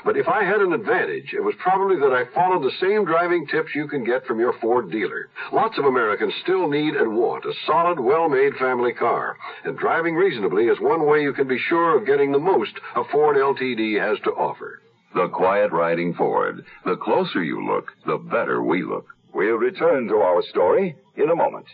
But 0.04 0.16
if 0.18 0.28
I 0.28 0.44
had 0.44 0.60
an 0.60 0.74
advantage, 0.74 1.32
it 1.32 1.42
was 1.42 1.54
probably 1.58 1.96
that 1.96 2.12
I 2.12 2.26
followed 2.34 2.62
the 2.62 2.76
same 2.80 3.04
driving 3.04 3.46
tips 3.46 3.74
you 3.74 3.88
can 3.88 4.04
get 4.04 4.26
from 4.26 4.38
your 4.38 4.52
Ford 4.60 4.90
dealer. 4.90 5.30
Lots 5.52 5.78
of 5.78 5.86
Americans 5.86 6.34
still 6.42 6.68
need 6.68 6.94
and 6.94 7.16
want 7.16 7.44
a 7.44 7.54
solid, 7.66 7.98
well-made 8.02 8.54
family 8.56 8.92
car, 8.92 9.36
and 9.64 9.78
driving 9.78 10.14
reasonably 10.14 10.64
is 10.66 10.78
one 10.80 11.06
way 11.06 11.22
you 11.22 11.32
can 11.32 11.48
be 11.48 11.58
sure 11.58 11.96
of 11.98 12.06
getting 12.06 12.32
the 12.32 12.38
most 12.38 12.72
a 12.96 13.04
Ford 13.10 13.36
LTD 13.36 14.00
has 14.00 14.18
to 14.24 14.30
offer. 14.32 14.80
The 15.14 15.28
quiet 15.28 15.72
riding 15.72 16.14
Ford. 16.14 16.64
The 16.84 16.96
closer 16.96 17.42
you 17.42 17.66
look, 17.66 17.92
the 18.06 18.16
better 18.18 18.62
we 18.62 18.82
look. 18.82 19.06
We'll 19.34 19.56
return 19.56 20.08
to 20.08 20.16
our 20.16 20.42
story 20.50 20.96
in 21.16 21.30
a 21.30 21.36
moment. 21.36 21.66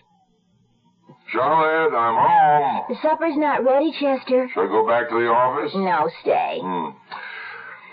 Charlotte, 1.33 1.95
I'm 1.97 2.17
home. 2.17 2.85
The 2.89 2.97
supper's 3.03 3.37
not 3.37 3.65
ready, 3.65 3.93
Chester. 3.93 4.49
Should 4.53 4.65
I 4.65 4.69
go 4.69 4.87
back 4.87 5.09
to 5.11 5.15
the 5.15 5.29
office? 5.29 5.73
No, 5.75 6.09
stay. 6.23 6.59
Hmm. 6.61 6.91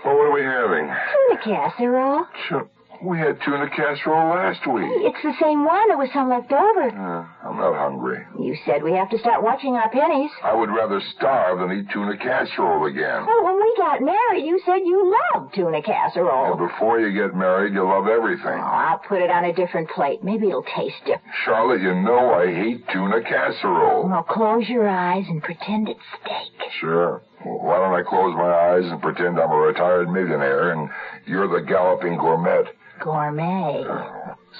Well, 0.05 0.15
what 0.17 0.27
are 0.27 0.33
we 0.33 0.41
having? 0.43 0.87
Tuna 0.87 1.41
casserole. 1.43 2.25
Ch- 2.47 2.69
we 3.03 3.17
had 3.17 3.37
tuna 3.43 3.69
casserole 3.69 4.29
last 4.35 4.65
week. 4.67 4.87
It's 5.07 5.21
the 5.23 5.33
same 5.41 5.65
one. 5.65 5.87
There 5.87 5.97
was 5.97 6.09
some 6.13 6.29
left 6.29 6.51
over. 6.51 6.89
Uh, 6.89 7.25
I'm 7.47 7.57
not 7.57 7.75
hungry. 7.75 8.25
You 8.39 8.55
said 8.65 8.83
we 8.83 8.93
have 8.93 9.09
to 9.11 9.19
start 9.19 9.43
watching 9.43 9.75
our 9.75 9.89
pennies. 9.89 10.31
I 10.43 10.53
would 10.55 10.69
rather 10.69 11.01
starve 11.15 11.59
than 11.59 11.77
eat 11.77 11.89
tuna 11.91 12.17
casserole 12.17 12.85
again. 12.85 13.25
Well, 13.25 13.43
when 13.43 13.55
we 13.55 13.73
got 13.77 14.01
married, 14.01 14.45
you 14.45 14.59
said 14.65 14.79
you 14.85 15.15
loved 15.33 15.53
tuna 15.55 15.81
casserole. 15.81 16.53
And 16.57 16.69
before 16.69 16.99
you 16.99 17.13
get 17.13 17.35
married, 17.35 17.73
you 17.73 17.83
love 17.83 18.07
everything. 18.07 18.59
Oh, 18.59 18.75
I'll 18.85 18.99
put 19.07 19.21
it 19.21 19.29
on 19.29 19.45
a 19.45 19.53
different 19.53 19.89
plate. 19.89 20.23
Maybe 20.23 20.47
it'll 20.49 20.63
taste 20.75 20.99
different. 21.05 21.23
Charlotte, 21.45 21.81
you 21.81 21.93
know 21.93 22.33
I 22.33 22.47
hate 22.53 22.83
tuna 22.91 23.21
casserole. 23.21 24.07
Well, 24.09 24.23
close 24.23 24.67
your 24.69 24.87
eyes 24.87 25.25
and 25.27 25.41
pretend 25.41 25.89
it's 25.89 25.99
steak. 26.21 26.71
Sure. 26.79 27.21
Well, 27.43 27.59
why 27.59 27.77
don't 27.77 27.93
I 27.93 28.03
close 28.03 28.33
my 28.35 28.51
eyes 28.51 28.85
and 28.85 29.01
pretend 29.01 29.39
I'm 29.39 29.51
a 29.51 29.57
retired 29.57 30.09
millionaire 30.09 30.71
and 30.71 30.89
you're 31.25 31.47
the 31.47 31.65
galloping 31.65 32.17
gourmet? 32.17 32.63
Gourmet. 33.01 33.83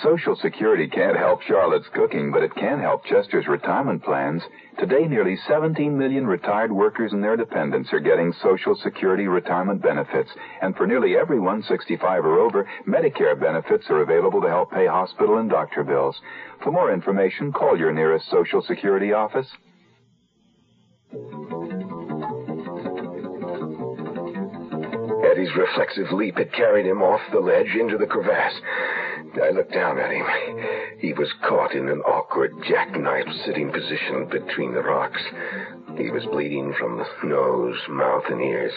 Social 0.03 0.35
Security 0.35 0.87
can't 0.87 1.15
help 1.15 1.41
Charlotte's 1.43 1.87
cooking, 1.93 2.31
but 2.31 2.43
it 2.43 2.53
can 2.55 2.81
help 2.81 3.05
Chester's 3.05 3.47
retirement 3.47 4.03
plans. 4.03 4.43
Today, 4.77 5.07
nearly 5.07 5.37
17 5.47 5.97
million 5.97 6.27
retired 6.27 6.71
workers 6.71 7.13
and 7.13 7.23
their 7.23 7.37
dependents 7.37 7.93
are 7.93 8.01
getting 8.01 8.33
Social 8.43 8.75
Security 8.75 9.27
retirement 9.27 9.81
benefits. 9.81 10.29
And 10.61 10.75
for 10.75 10.85
nearly 10.85 11.15
everyone 11.15 11.63
65 11.63 12.25
or 12.25 12.39
over, 12.39 12.67
Medicare 12.85 13.39
benefits 13.39 13.85
are 13.89 14.01
available 14.01 14.41
to 14.41 14.49
help 14.49 14.71
pay 14.71 14.85
hospital 14.85 15.37
and 15.37 15.49
doctor 15.49 15.83
bills. 15.85 16.19
For 16.61 16.73
more 16.73 16.91
information, 16.91 17.53
call 17.53 17.77
your 17.77 17.93
nearest 17.93 18.29
Social 18.29 18.61
Security 18.61 19.13
office. 19.13 19.47
Eddie's 25.35 25.55
reflexive 25.57 26.13
leap 26.13 26.37
had 26.37 26.53
carried 26.53 26.85
him 26.85 27.01
off 27.01 27.19
the 27.33 27.39
ledge 27.41 27.75
into 27.77 27.97
the 27.97 28.05
crevasse. 28.05 28.53
I 29.43 29.49
looked 29.49 29.73
down 29.73 29.99
at 29.99 30.09
him. 30.09 30.25
He 30.99 31.11
was 31.11 31.27
caught 31.45 31.73
in 31.73 31.89
an 31.89 31.99
awkward 32.03 32.53
jackknife 32.65 33.27
sitting 33.45 33.69
position 33.69 34.29
between 34.31 34.73
the 34.73 34.81
rocks. 34.81 35.21
He 35.97 36.09
was 36.09 36.23
bleeding 36.31 36.73
from 36.79 36.97
the 36.97 37.05
nose, 37.27 37.75
mouth, 37.89 38.23
and 38.29 38.39
ears. 38.39 38.71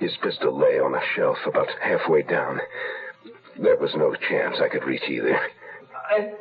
His 0.00 0.10
pistol 0.24 0.58
lay 0.58 0.80
on 0.80 0.92
a 0.92 1.00
shelf 1.14 1.38
about 1.46 1.68
halfway 1.80 2.22
down. 2.22 2.58
There 3.56 3.76
was 3.76 3.94
no 3.94 4.12
chance 4.28 4.56
I 4.60 4.68
could 4.68 4.82
reach 4.82 5.08
either. 5.08 5.38
I, 6.10 6.32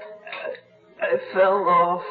I 1.03 1.17
fell 1.33 1.69
off. 1.69 2.03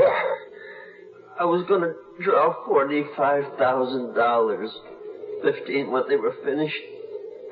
I 1.40 1.46
was 1.46 1.64
going 1.66 1.80
to 1.80 1.94
draw 2.22 2.52
$45,000. 2.68 4.68
15 5.42 5.90
when 5.90 6.02
they 6.08 6.16
were 6.16 6.34
finished, 6.44 6.76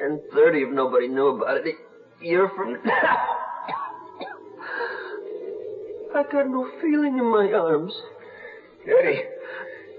and 0.01 0.21
30 0.33 0.59
if 0.59 0.71
nobody 0.73 1.09
knew 1.09 1.29
about 1.29 1.59
it. 1.59 1.75
A 2.21 2.25
year 2.25 2.51
from 2.57 2.73
now. 2.85 3.37
I 6.15 6.23
got 6.33 6.49
no 6.49 6.69
feeling 6.81 7.19
in 7.19 7.31
my 7.31 7.53
arms. 7.53 7.93
Eddie. 8.85 9.23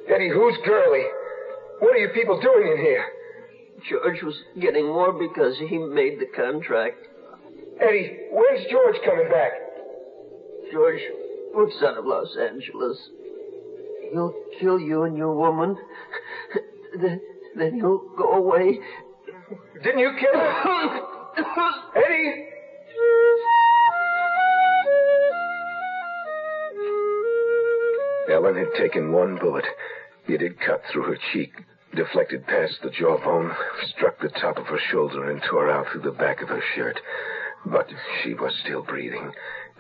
Eddie, 0.10 0.30
who's 0.30 0.58
Gurley? 0.66 1.04
What 1.80 1.96
are 1.96 2.00
you 2.00 2.10
people 2.10 2.42
doing 2.42 2.72
in 2.72 2.78
here? 2.78 3.06
George 3.90 4.24
was 4.24 4.36
getting 4.60 4.88
more 4.88 5.14
because 5.14 5.56
he 5.70 5.78
made 5.78 6.20
the 6.20 6.26
contract. 6.36 6.98
Eddie, 7.80 8.18
when's 8.32 8.66
George 8.72 8.96
coming 9.06 9.30
back? 9.30 9.52
George 10.72 11.02
works 11.54 11.76
out 11.84 11.98
of 11.98 12.06
Los 12.06 12.36
Angeles. 12.38 12.98
He'll 14.12 14.34
kill 14.60 14.80
you 14.80 15.04
and 15.04 15.16
your 15.16 15.36
woman. 15.36 15.78
then, 17.00 17.22
then 17.58 17.76
he'll 17.76 18.04
go 18.18 18.34
away. 18.34 18.80
Didn't 19.84 20.00
you 20.00 20.12
kill 20.20 20.40
him? 20.40 21.02
Eddie! 21.96 22.48
Ellen 28.32 28.56
had 28.56 28.74
taken 28.78 29.12
one 29.12 29.38
bullet. 29.38 29.66
It 30.28 30.42
had 30.42 30.60
cut 30.60 30.82
through 30.92 31.04
her 31.04 31.18
cheek, 31.32 31.54
deflected 31.96 32.46
past 32.46 32.76
the 32.84 32.90
jawbone, 32.90 33.52
struck 33.96 34.20
the 34.20 34.30
top 34.30 34.58
of 34.58 34.68
her 34.68 34.80
shoulder, 34.92 35.32
and 35.32 35.42
tore 35.42 35.72
out 35.72 35.88
through 35.92 36.02
the 36.02 36.12
back 36.12 36.42
of 36.42 36.50
her 36.50 36.62
shirt. 36.76 37.00
But 37.66 37.90
she 38.22 38.34
was 38.34 38.54
still 38.64 38.84
breathing. 38.84 39.32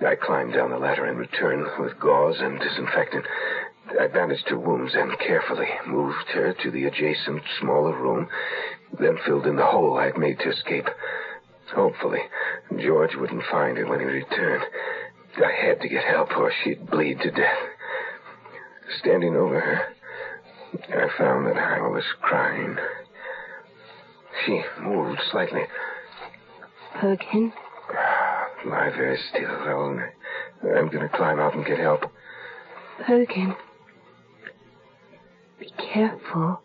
I 0.05 0.15
climbed 0.15 0.53
down 0.53 0.69
the 0.69 0.77
ladder 0.77 1.05
and 1.05 1.17
returned 1.17 1.67
with 1.79 1.99
gauze 1.99 2.37
and 2.39 2.59
disinfectant. 2.59 3.25
I 3.99 4.07
bandaged 4.07 4.49
her 4.49 4.59
wounds 4.59 4.93
and 4.95 5.17
carefully 5.19 5.69
moved 5.85 6.27
her 6.33 6.53
to 6.53 6.71
the 6.71 6.85
adjacent 6.85 7.41
smaller 7.59 7.95
room, 7.97 8.27
then 8.99 9.17
filled 9.25 9.45
in 9.47 9.55
the 9.55 9.65
hole 9.65 9.97
I'd 9.97 10.17
made 10.17 10.39
to 10.39 10.49
escape. 10.49 10.87
Hopefully, 11.73 12.21
George 12.77 13.15
wouldn't 13.15 13.43
find 13.51 13.77
her 13.77 13.87
when 13.87 13.99
he 13.99 14.05
returned. 14.05 14.63
I 15.37 15.51
had 15.51 15.81
to 15.81 15.89
get 15.89 16.03
help 16.03 16.35
or 16.37 16.51
she'd 16.63 16.89
bleed 16.89 17.19
to 17.21 17.31
death. 17.31 17.57
Standing 18.99 19.35
over 19.35 19.59
her, 19.59 19.87
I 20.89 21.17
found 21.17 21.47
that 21.47 21.57
I 21.57 21.81
was 21.81 22.03
crying. 22.21 22.77
She 24.45 24.63
moved 24.81 25.21
slightly. 25.31 25.63
Bergen? 27.01 27.53
Ah, 27.93 28.47
lie 28.65 28.89
very 28.89 29.17
still, 29.29 29.67
Ellen. 29.67 30.03
I'm 30.63 30.87
going 30.87 31.07
to 31.07 31.15
climb 31.15 31.39
out 31.39 31.55
and 31.55 31.65
get 31.65 31.79
help. 31.79 32.03
Bergen. 33.07 33.55
Be 35.59 35.71
careful. 35.93 36.61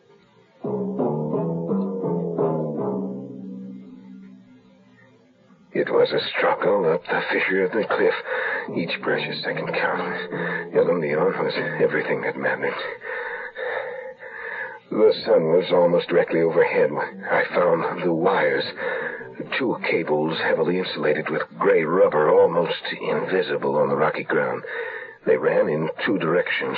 It 5.75 5.89
was 5.91 6.13
a 6.13 6.21
struggle 6.37 6.93
up 6.93 7.03
the 7.05 7.23
fissure 7.33 7.65
of 7.65 7.73
the 7.73 7.85
cliff, 7.89 8.15
each 8.77 9.01
precious 9.01 9.43
second 9.43 9.69
counting. 9.73 10.77
Ellen 10.77 11.01
Leon 11.01 11.33
was 11.43 11.55
everything 11.83 12.21
that 12.23 12.37
mattered. 12.37 12.75
The 14.91 15.15
sun 15.25 15.45
was 15.45 15.73
almost 15.73 16.09
directly 16.09 16.43
overhead 16.43 16.91
I 16.93 17.45
found 17.55 18.03
the 18.03 18.13
wires. 18.13 18.65
Two 19.59 19.79
cables 19.91 20.39
heavily 20.39 20.79
insulated 20.79 21.31
with 21.31 21.43
gray 21.59 21.85
rubber, 21.85 22.29
almost 22.29 22.83
invisible 23.01 23.77
on 23.77 23.89
the 23.89 23.97
rocky 23.97 24.25
ground. 24.25 24.63
They 25.25 25.39
ran 25.39 25.71
in 25.71 25.89
two 26.05 26.19
directions. 26.19 26.77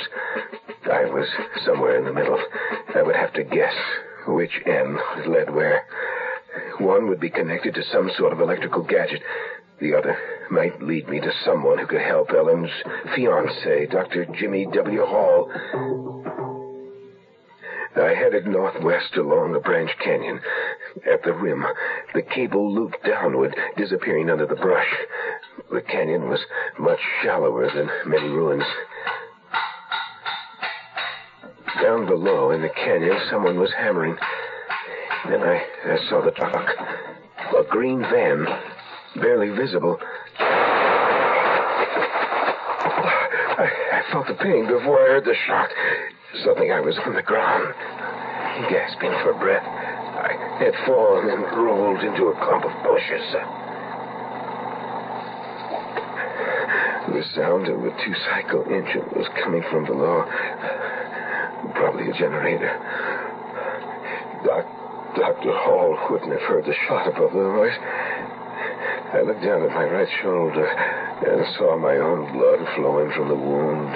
I 0.91 1.05
was 1.05 1.27
somewhere 1.65 1.97
in 1.97 2.05
the 2.05 2.13
middle. 2.13 2.39
I 2.95 3.01
would 3.01 3.15
have 3.15 3.33
to 3.33 3.43
guess 3.43 3.73
which 4.27 4.61
end 4.65 4.97
led 5.27 5.53
where. 5.53 5.85
One 6.79 7.07
would 7.09 7.19
be 7.19 7.29
connected 7.29 7.73
to 7.75 7.83
some 7.91 8.11
sort 8.17 8.33
of 8.33 8.39
electrical 8.39 8.83
gadget. 8.83 9.21
The 9.79 9.95
other 9.95 10.17
might 10.49 10.81
lead 10.81 11.09
me 11.09 11.19
to 11.19 11.31
someone 11.43 11.79
who 11.79 11.87
could 11.87 12.01
help 12.01 12.29
Ellen's 12.31 12.69
fiance, 13.15 13.87
Dr. 13.87 14.25
Jimmy 14.39 14.67
W. 14.73 15.05
Hall. 15.05 15.51
I 17.97 18.13
headed 18.13 18.45
northwest 18.45 19.15
along 19.15 19.55
a 19.55 19.59
branch 19.59 19.91
canyon. 20.03 20.39
At 21.11 21.23
the 21.23 21.33
rim, 21.33 21.65
the 22.13 22.21
cable 22.21 22.73
looped 22.73 23.03
downward, 23.05 23.55
disappearing 23.77 24.29
under 24.29 24.45
the 24.45 24.55
brush. 24.55 24.87
The 25.71 25.81
canyon 25.81 26.29
was 26.29 26.39
much 26.77 26.99
shallower 27.23 27.69
than 27.73 27.89
many 28.05 28.27
ruins. 28.27 28.65
Down 31.81 32.05
below 32.05 32.51
in 32.51 32.61
the 32.61 32.69
canyon, 32.69 33.17
someone 33.29 33.59
was 33.59 33.71
hammering. 33.77 34.15
Then 35.29 35.41
I, 35.41 35.61
I 35.85 35.97
saw 36.09 36.21
the 36.23 36.31
truck. 36.31 36.69
A 37.57 37.63
green 37.69 37.99
van, 38.01 38.45
barely 39.15 39.49
visible. 39.49 39.99
I, 43.57 43.69
I 43.93 44.03
felt 44.11 44.27
the 44.27 44.35
pain 44.35 44.67
before 44.67 44.99
I 44.99 45.07
heard 45.13 45.25
the 45.25 45.35
shot. 45.47 45.69
Suddenly 46.43 46.71
I 46.71 46.79
was 46.79 46.97
on 47.05 47.13
the 47.13 47.21
ground, 47.21 47.73
gasping 48.69 49.11
for 49.23 49.33
breath. 49.33 49.65
I 49.65 50.31
had 50.59 50.73
fallen 50.85 51.29
and 51.29 51.43
rolled 51.57 52.01
into 52.01 52.27
a 52.27 52.35
clump 52.45 52.65
of 52.65 52.83
bushes. 52.83 53.35
The 57.11 57.23
sound 57.35 57.67
of 57.67 57.83
a 57.83 57.91
two-cycle 58.03 58.63
engine 58.65 59.05
was 59.15 59.27
coming 59.43 59.63
from 59.69 59.85
below. 59.85 60.25
Probably 61.75 62.09
a 62.09 62.13
generator. 62.13 62.71
Doc, 64.43 64.65
Dr. 65.15 65.51
Hall 65.51 65.97
wouldn't 66.09 66.31
have 66.31 66.41
heard 66.41 66.65
the 66.65 66.73
shot 66.87 67.07
above 67.07 67.33
the 67.33 67.39
noise. 67.39 67.77
I 69.13 69.21
looked 69.21 69.43
down 69.43 69.63
at 69.63 69.69
my 69.69 69.85
right 69.85 70.09
shoulder 70.21 70.65
and 70.65 71.55
saw 71.57 71.77
my 71.77 71.97
own 71.97 72.31
blood 72.33 72.59
flowing 72.75 73.11
from 73.11 73.27
the 73.29 73.35
wound. 73.35 73.93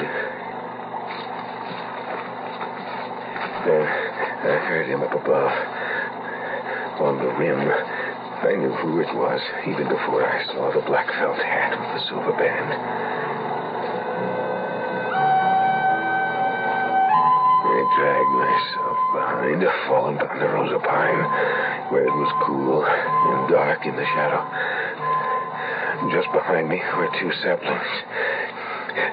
Then 3.66 3.84
I 3.84 4.58
heard 4.68 4.88
him 4.88 5.02
up 5.02 5.14
above. 5.14 5.52
On 7.00 7.18
the 7.18 7.32
rim. 7.36 7.60
I 8.40 8.56
knew 8.56 8.72
who 8.72 9.00
it 9.02 9.14
was 9.16 9.42
even 9.68 9.88
before 9.90 10.24
I 10.26 10.46
saw 10.48 10.72
the 10.72 10.80
black 10.88 11.08
felt 11.20 11.38
hat 11.38 11.80
with 11.80 12.02
the 12.02 12.08
silver 12.08 12.32
band. 12.32 13.49
Dragged 18.00 18.32
myself 18.32 18.98
behind 19.12 19.60
a 19.60 19.74
fallen 19.92 20.16
ponderosa 20.16 20.80
pine 20.80 21.22
where 21.92 22.08
it 22.08 22.16
was 22.16 22.32
cool 22.48 22.80
and 22.88 23.52
dark 23.52 23.84
in 23.84 23.92
the 23.92 24.08
shadow. 24.16 24.40
Just 26.08 26.32
behind 26.32 26.70
me 26.70 26.80
were 26.96 27.12
two 27.20 27.28
saplings. 27.44 27.92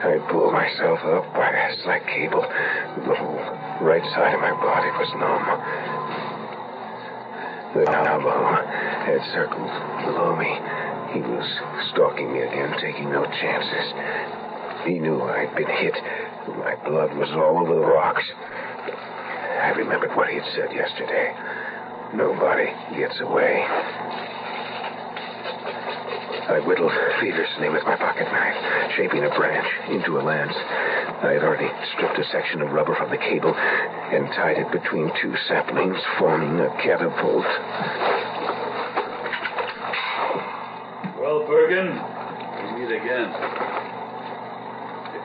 I 0.06 0.22
pulled 0.30 0.54
myself 0.54 1.02
up 1.02 1.34
by 1.34 1.50
a 1.50 1.82
slack 1.82 2.06
cable. 2.06 2.46
The 2.46 3.10
whole 3.18 3.42
right 3.82 4.06
side 4.14 4.38
of 4.38 4.40
my 4.40 4.54
body 4.54 4.90
was 5.02 5.10
numb. 5.18 5.42
The 7.74 7.90
Navajo 7.90 8.54
had 9.02 9.18
circled 9.34 9.66
below 10.06 10.38
me. 10.38 10.62
He 11.10 11.26
was 11.26 11.42
stalking 11.90 12.32
me 12.32 12.46
again, 12.46 12.70
taking 12.78 13.10
no 13.10 13.26
chances. 13.26 13.86
He 14.86 15.02
knew 15.02 15.20
I'd 15.22 15.56
been 15.56 15.66
hit. 15.66 15.98
My 16.62 16.76
blood 16.86 17.18
was 17.18 17.30
all 17.34 17.58
over 17.58 17.74
the 17.74 17.82
rocks. 17.82 18.22
I 19.56 19.70
remembered 19.70 20.14
what 20.14 20.28
he 20.28 20.36
had 20.36 20.44
said 20.54 20.72
yesterday. 20.72 21.34
Nobody 22.14 22.70
gets 22.96 23.18
away. 23.20 23.64
I 26.48 26.60
whittled 26.60 26.92
feverishly 27.20 27.70
with 27.70 27.82
my 27.84 27.96
pocket 27.96 28.30
knife, 28.30 28.92
shaping 28.96 29.24
a 29.24 29.30
branch 29.30 29.66
into 29.90 30.20
a 30.20 30.22
lance. 30.22 30.54
I 30.54 31.32
had 31.32 31.42
already 31.42 31.68
stripped 31.92 32.18
a 32.18 32.24
section 32.30 32.62
of 32.62 32.70
rubber 32.70 32.94
from 32.94 33.10
the 33.10 33.18
cable 33.18 33.52
and 33.54 34.28
tied 34.28 34.58
it 34.58 34.70
between 34.70 35.10
two 35.20 35.34
saplings, 35.48 35.98
forming 36.18 36.60
a 36.60 36.70
catapult. 36.82 37.46
Well, 41.18 41.46
Bergen, 41.48 41.98
we 42.62 42.84
meet 42.84 42.94
again. 42.94 43.75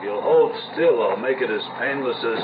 You'll 0.02 0.20
hold 0.20 0.52
still, 0.72 1.00
I'll 1.00 1.16
make 1.16 1.40
it 1.40 1.48
as 1.48 1.62
painless 1.78 2.16
as. 2.18 2.42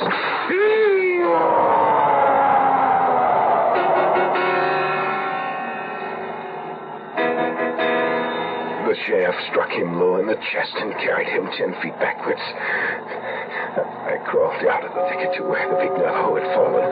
The 8.86 8.94
shaft 9.06 9.42
struck 9.50 9.70
him 9.70 9.98
low 9.98 10.20
in 10.20 10.26
the 10.28 10.38
chest 10.52 10.72
and 10.76 10.92
carried 11.02 11.28
him 11.28 11.50
ten 11.58 11.74
feet 11.82 11.98
backwards. 11.98 12.40
I 12.40 14.22
crawled 14.30 14.64
out 14.64 14.84
of 14.86 14.94
the 14.94 15.02
thicket 15.10 15.34
to 15.38 15.42
where 15.42 15.66
the 15.68 15.76
big 15.82 15.90
Navajo 15.98 16.36
had 16.38 16.46
fallen. 16.54 16.86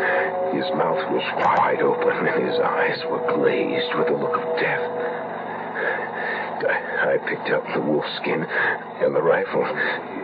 His 0.58 0.66
mouth 0.74 0.98
was 1.14 1.22
wide 1.46 1.80
open 1.80 2.26
and 2.26 2.42
his 2.42 2.58
eyes 2.58 2.98
were 3.08 3.22
glazed 3.38 3.94
with 3.94 4.08
the 4.08 4.18
look 4.18 4.36
of 4.36 4.58
death. 4.58 4.82
I, 7.06 7.18
picked 7.18 7.50
up 7.50 7.62
the 7.74 7.80
wolf 7.80 8.04
skin 8.20 8.42
and 8.42 9.14
the 9.14 9.22
rifle. 9.22 9.62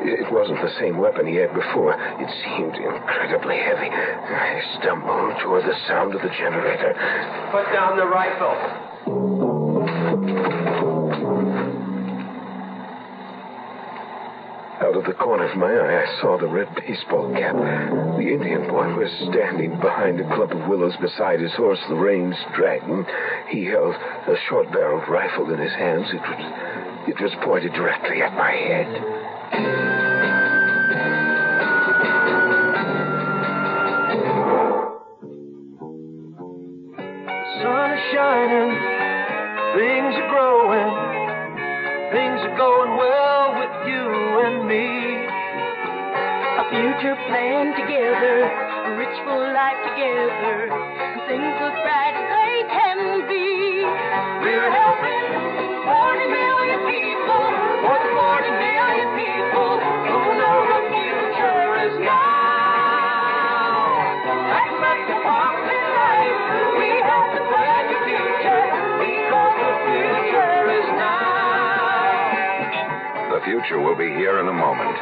It 0.03 0.31
wasn't 0.33 0.61
the 0.63 0.75
same 0.81 0.99
weapon 0.99 1.27
he 1.27 1.37
had 1.37 1.55
before. 1.55 1.95
It 1.95 2.31
seemed 2.43 2.75
incredibly 2.75 3.57
heavy. 3.57 3.91
I 3.91 4.61
stumbled 4.81 5.39
toward 5.43 5.65
the 5.65 5.79
sound 5.87 6.15
of 6.15 6.23
the 6.23 6.31
generator. 6.31 6.93
Put 7.53 7.73
down 7.73 7.97
the 7.97 8.07
rifle. 8.07 9.52
The 15.13 15.19
corner 15.19 15.45
of 15.45 15.59
my 15.59 15.71
eye, 15.71 16.05
I 16.05 16.21
saw 16.23 16.39
the 16.39 16.49
red 16.49 16.75
baseball 16.75 17.31
cap. 17.35 17.55
The 17.55 18.33
Indian 18.33 18.67
boy 18.67 18.95
was 18.97 19.11
standing 19.29 19.79
behind 19.79 20.19
a 20.19 20.25
clump 20.35 20.53
of 20.53 20.69
willows 20.69 20.97
beside 21.03 21.39
his 21.39 21.53
horse, 21.53 21.79
the 21.91 21.97
reins 21.97 22.37
dragging. 22.55 23.05
He 23.51 23.67
held 23.67 23.95
a 23.95 24.37
short-barreled 24.49 25.07
rifle 25.11 25.53
in 25.53 25.59
his 25.59 25.73
hands. 25.73 26.07
It 26.09 26.23
was, 26.23 27.09
it 27.09 27.21
was 27.21 27.33
pointed 27.45 27.75
directly 27.75 28.23
at 28.23 28.33
my 28.33 28.53
head. 28.53 30.02
Things 50.71 51.55
look 51.59 51.75
bright 51.83 52.15
as 52.15 52.23
they 52.31 52.63
can 52.71 53.27
be. 53.27 53.83
We're 54.47 54.71
helping 54.71 55.27
40 55.91 56.23
million 56.31 56.79
people, 56.87 57.43
more 57.83 57.99
than 57.99 58.15
40 58.15 58.47
million 58.63 59.09
people 59.19 59.83
who 60.07 60.23
know 60.39 60.59
the 60.71 60.81
future 60.87 61.67
is 61.83 61.99
now. 62.07 62.15
That's 64.55 64.79
not 64.79 65.03
the 65.11 65.19
part 65.27 65.67
life. 65.67 66.39
We 66.79 66.91
have 67.11 67.27
to 67.35 67.43
plan 67.43 67.83
the 67.91 67.99
future 68.07 68.63
because 69.03 69.59
the 69.67 69.75
future 69.83 70.63
is 70.79 70.87
now. 70.95 72.23
The 73.35 73.43
future 73.51 73.83
will 73.83 73.99
be 73.99 74.15
here 74.15 74.39
in 74.39 74.47
a 74.47 74.55
moment. 74.55 74.95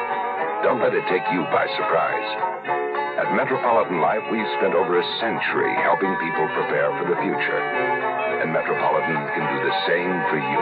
Don't 0.64 0.80
let 0.80 0.94
it 0.94 1.04
take 1.08 1.28
you 1.32 1.44
by 1.52 1.68
surprise. 1.76 2.59
At 3.20 3.36
Metropolitan 3.36 4.00
Life, 4.00 4.24
we've 4.32 4.48
spent 4.56 4.72
over 4.72 4.98
a 4.98 5.04
century 5.20 5.74
helping 5.84 6.08
people 6.24 6.48
prepare 6.56 6.88
for 6.96 7.04
the 7.04 7.20
future. 7.20 7.60
And 8.40 8.50
Metropolitan 8.50 9.28
can 9.36 9.44
do 9.44 9.60
the 9.60 9.76
same 9.84 10.24
for 10.32 10.40
you. 10.40 10.60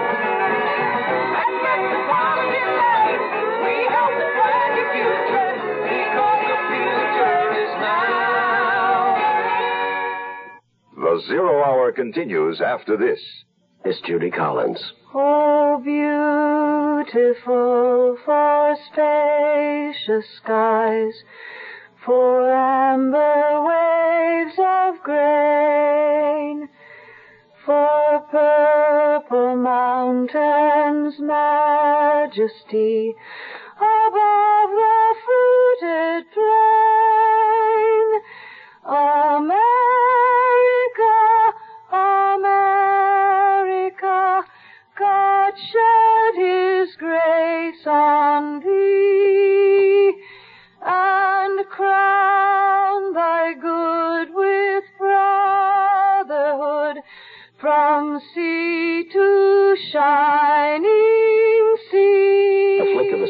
We 3.62 3.75
help 3.94 4.11
to 4.11 4.27
plan 4.35 4.75
the 4.75 4.90
future 4.90 5.55
because 5.87 6.42
the 6.51 6.59
future 6.66 7.62
is 7.62 7.71
now. 7.79 9.14
The 10.99 11.14
Zero 11.29 11.62
Hour 11.62 11.92
continues 11.92 12.61
after 12.61 12.97
this. 12.97 13.21
Miss 13.85 14.01
Judy 14.05 14.31
Collins. 14.33 14.83
Oh, 15.14 15.81
beautiful 17.05 18.18
for 18.25 18.77
spacious 18.90 20.27
skies, 20.42 21.14
for 22.09 22.51
amber 22.51 23.61
waves 23.68 24.59
of 24.59 25.03
grain, 25.03 26.66
for 27.66 28.25
purple 28.31 29.57
mountains' 29.57 31.21
majesty 31.21 33.14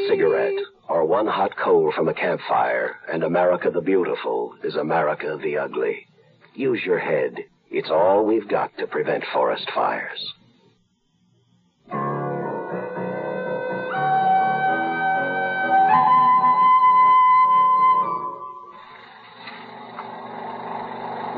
cigarette, 0.09 0.55
or 0.89 1.05
one 1.05 1.27
hot 1.27 1.57
coal 1.57 1.93
from 1.95 2.09
a 2.09 2.15
campfire, 2.15 2.97
and 3.13 3.23
America 3.23 3.71
the 3.71 3.81
Beautiful 3.81 4.55
is 4.65 4.75
America 4.75 5.39
the 5.43 5.59
Ugly. 5.59 6.07
Use 6.55 6.81
your 6.85 6.99
head. 6.99 7.37
It's 7.71 7.91
all 7.91 8.25
we've 8.25 8.49
got 8.49 8.77
to 8.79 8.87
prevent 8.87 9.25
forest 9.33 9.69
fires. 9.75 10.33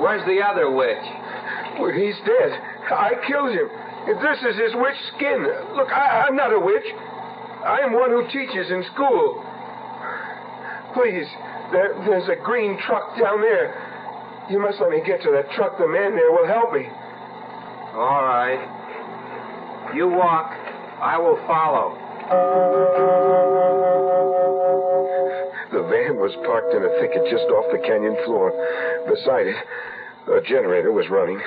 Where's 0.00 0.24
the 0.26 0.40
other 0.42 0.70
witch? 0.70 0.96
Well, 1.78 1.92
he's 1.92 2.16
dead. 2.24 2.52
I 2.90 3.12
killed 3.26 3.50
him. 3.52 3.68
This 4.06 4.38
is 4.38 4.56
his 4.59 4.74
witch 4.74 4.96
skin. 5.14 5.46
Look, 5.76 5.88
I, 5.90 6.26
I'm 6.26 6.37
not 6.37 6.52
a 6.52 6.59
witch. 6.59 6.87
I 7.64 7.81
am 7.81 7.92
one 7.92 8.11
who 8.11 8.25
teaches 8.33 8.70
in 8.70 8.85
school. 8.94 9.44
Please, 10.94 11.27
there, 11.73 11.94
there's 12.09 12.29
a 12.29 12.37
green 12.42 12.79
truck 12.87 13.18
down 13.18 13.40
there. 13.40 13.77
You 14.51 14.61
must 14.61 14.81
let 14.81 14.90
me 14.90 15.03
get 15.07 15.23
to 15.23 15.31
that 15.33 15.51
truck. 15.53 15.79
The 15.79 15.87
man 15.87 16.16
there 16.16 16.33
will 16.33 16.46
help 16.46 16.73
me. 16.73 16.88
All 17.94 18.25
right. 18.25 19.92
You 19.94 20.09
walk. 20.09 20.51
I 21.01 21.18
will 21.18 21.37
follow. 21.46 21.96
The 25.73 25.83
van 25.88 26.16
was 26.16 26.35
parked 26.44 26.75
in 26.75 26.83
a 26.83 26.92
thicket 27.01 27.31
just 27.31 27.44
off 27.51 27.70
the 27.73 27.79
canyon 27.79 28.16
floor. 28.25 28.51
Beside 29.09 29.46
it, 29.46 29.57
a 30.29 30.40
generator 30.42 30.92
was 30.92 31.09
running. 31.11 31.40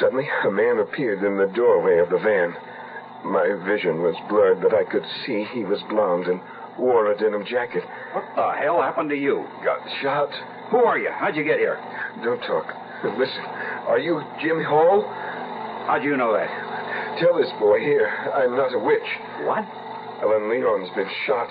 Suddenly, 0.00 0.28
a 0.46 0.50
man 0.50 0.78
appeared 0.78 1.22
in 1.22 1.36
the 1.36 1.46
doorway 1.54 1.98
of 1.98 2.10
the 2.10 2.18
van. 2.18 2.54
My 3.24 3.54
vision 3.66 4.02
was 4.02 4.14
blurred, 4.28 4.60
but 4.60 4.74
I 4.74 4.84
could 4.84 5.04
see 5.24 5.44
he 5.52 5.64
was 5.64 5.80
blond 5.88 6.26
and 6.26 6.40
wore 6.78 7.10
a 7.10 7.16
denim 7.16 7.44
jacket. 7.46 7.82
What 8.12 8.24
the 8.36 8.52
hell 8.60 8.82
happened 8.82 9.10
to 9.10 9.16
you? 9.16 9.46
Got 9.64 9.80
shot. 10.02 10.28
Who 10.70 10.78
are 10.78 10.98
you? 10.98 11.10
How'd 11.10 11.36
you 11.36 11.44
get 11.44 11.58
here? 11.58 11.78
Don't 12.22 12.40
talk. 12.42 12.66
Listen, 13.18 13.44
are 13.86 13.98
you 13.98 14.20
Jim 14.40 14.62
Hall? 14.64 15.02
How'd 15.86 16.04
you 16.04 16.16
know 16.16 16.32
that? 16.32 17.18
Tell 17.20 17.36
this 17.36 17.50
boy 17.60 17.78
here 17.80 18.08
I'm 18.34 18.56
not 18.56 18.74
a 18.74 18.78
witch. 18.78 19.08
What? 19.44 19.64
Ellen 20.22 20.50
Leon's 20.50 20.88
been 20.94 21.08
shot. 21.26 21.48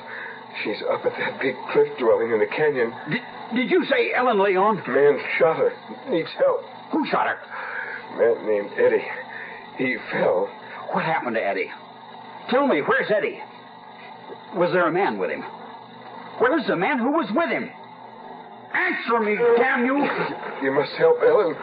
She's 0.64 0.82
up 0.92 1.06
at 1.06 1.14
that 1.18 1.42
big 1.42 1.56
cliff 1.72 1.88
dwelling 1.98 2.32
in 2.32 2.40
the 2.40 2.48
canyon. 2.48 2.94
Did, 3.10 3.22
did 3.56 3.72
you 3.72 3.86
say 3.86 4.14
Ellen 4.16 4.42
Leon? 4.42 4.84
Man 4.88 5.20
shot 5.40 5.58
her. 5.58 5.74
Needs 6.10 6.30
help. 6.38 6.62
Who 6.92 7.06
shot 7.08 7.28
her? 7.28 7.40
Man 8.18 8.46
named 8.46 8.72
Eddie. 8.78 9.06
He 9.78 9.98
fell. 10.12 10.50
What 10.94 11.06
happened 11.06 11.36
to 11.36 11.44
Eddie? 11.44 11.72
Tell 12.50 12.68
me, 12.68 12.82
where's 12.82 13.10
Eddie? 13.10 13.42
Was 14.56 14.72
there 14.74 14.88
a 14.88 14.92
man 14.92 15.18
with 15.18 15.32
him? 15.32 15.42
Where's 16.38 16.68
the 16.68 16.76
man 16.76 17.00
who 17.00 17.12
was 17.12 17.28
with 17.34 17.50
him? 17.50 17.70
Answer 18.74 19.20
me, 19.20 19.36
damn 19.58 19.86
you! 19.86 19.98
You 20.62 20.72
must 20.72 20.92
help 20.94 21.18
Ellen. 21.26 21.56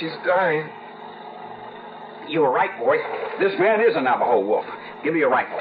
She's 0.00 0.12
dying. 0.26 0.68
You 2.28 2.40
were 2.40 2.50
right, 2.50 2.78
boy. 2.78 2.96
This 3.40 3.52
man 3.58 3.80
is 3.80 3.94
a 3.94 4.00
Navajo 4.00 4.40
wolf. 4.40 4.64
Give 5.04 5.12
me 5.12 5.20
your 5.20 5.30
rifle. 5.30 5.58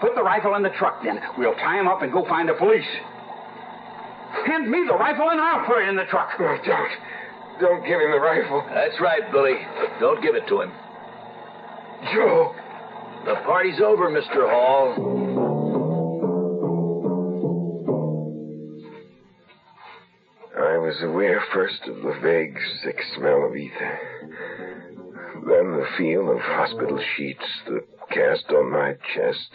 Put 0.00 0.14
the 0.14 0.22
rifle 0.22 0.56
in 0.56 0.62
the 0.62 0.74
truck, 0.76 1.02
then. 1.02 1.20
We'll 1.38 1.54
tie 1.54 1.80
him 1.80 1.88
up 1.88 2.02
and 2.02 2.12
go 2.12 2.26
find 2.26 2.48
the 2.48 2.54
police. 2.54 2.88
Hand 4.46 4.70
me 4.70 4.84
the 4.86 4.94
rifle 4.94 5.30
and 5.30 5.40
I'll 5.40 5.64
put 5.64 5.82
it 5.82 5.88
in 5.88 5.96
the 5.96 6.04
truck. 6.04 6.30
Oh, 6.38 6.58
don't. 6.64 6.90
Don't 7.60 7.82
give 7.86 8.00
him 8.00 8.10
the 8.10 8.20
rifle. 8.20 8.64
That's 8.74 9.00
right, 9.00 9.30
Billy. 9.30 9.56
Don't 10.00 10.22
give 10.22 10.34
it 10.34 10.46
to 10.48 10.62
him. 10.62 10.72
Joe. 12.12 12.54
The 13.24 13.36
party's 13.46 13.80
over, 13.80 14.10
Mr. 14.10 14.50
Hall. 14.50 14.94
I 20.58 20.76
was 20.78 21.00
aware 21.02 21.42
first 21.52 21.82
of 21.86 21.96
the 22.02 22.18
vague, 22.20 22.56
sick 22.82 22.98
smell 23.16 23.46
of 23.46 23.54
ether. 23.54 24.00
Then 25.46 25.76
the 25.76 25.86
feel 25.96 26.30
of 26.32 26.38
hospital 26.38 27.00
sheets, 27.16 27.44
the 27.66 27.84
cast 28.10 28.50
on 28.50 28.72
my 28.72 28.94
chest, 29.14 29.50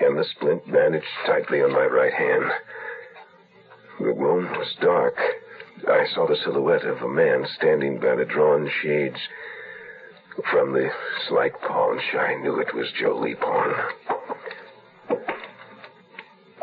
and 0.00 0.18
the 0.18 0.24
splint 0.36 0.70
bandaged 0.70 1.06
tightly 1.26 1.62
on 1.62 1.72
my 1.72 1.86
right 1.86 2.12
hand. 2.12 2.44
The 3.98 4.06
room 4.06 4.50
was 4.58 4.74
dark. 4.80 5.16
I 5.88 6.06
saw 6.14 6.26
the 6.26 6.36
silhouette 6.36 6.84
of 6.84 7.02
a 7.02 7.08
man 7.08 7.46
standing 7.56 8.00
by 8.00 8.16
the 8.16 8.24
drawn 8.24 8.70
shades. 8.82 9.18
From 10.50 10.72
the 10.72 10.88
slight 11.28 11.52
paunch, 11.60 12.02
I 12.14 12.34
knew 12.36 12.60
it 12.60 12.74
was 12.74 12.86
Joe 12.98 13.16
Leaphorn. 13.16 13.74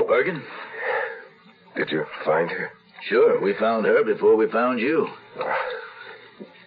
Bergen? 0.08 0.42
Did 1.76 1.92
you 1.92 2.06
find 2.26 2.50
her? 2.50 2.72
Sure, 3.10 3.40
we 3.42 3.54
found 3.60 3.86
her 3.86 4.04
before 4.04 4.36
we 4.36 4.50
found 4.50 4.80
you. 4.80 5.08
Uh, 5.40 5.54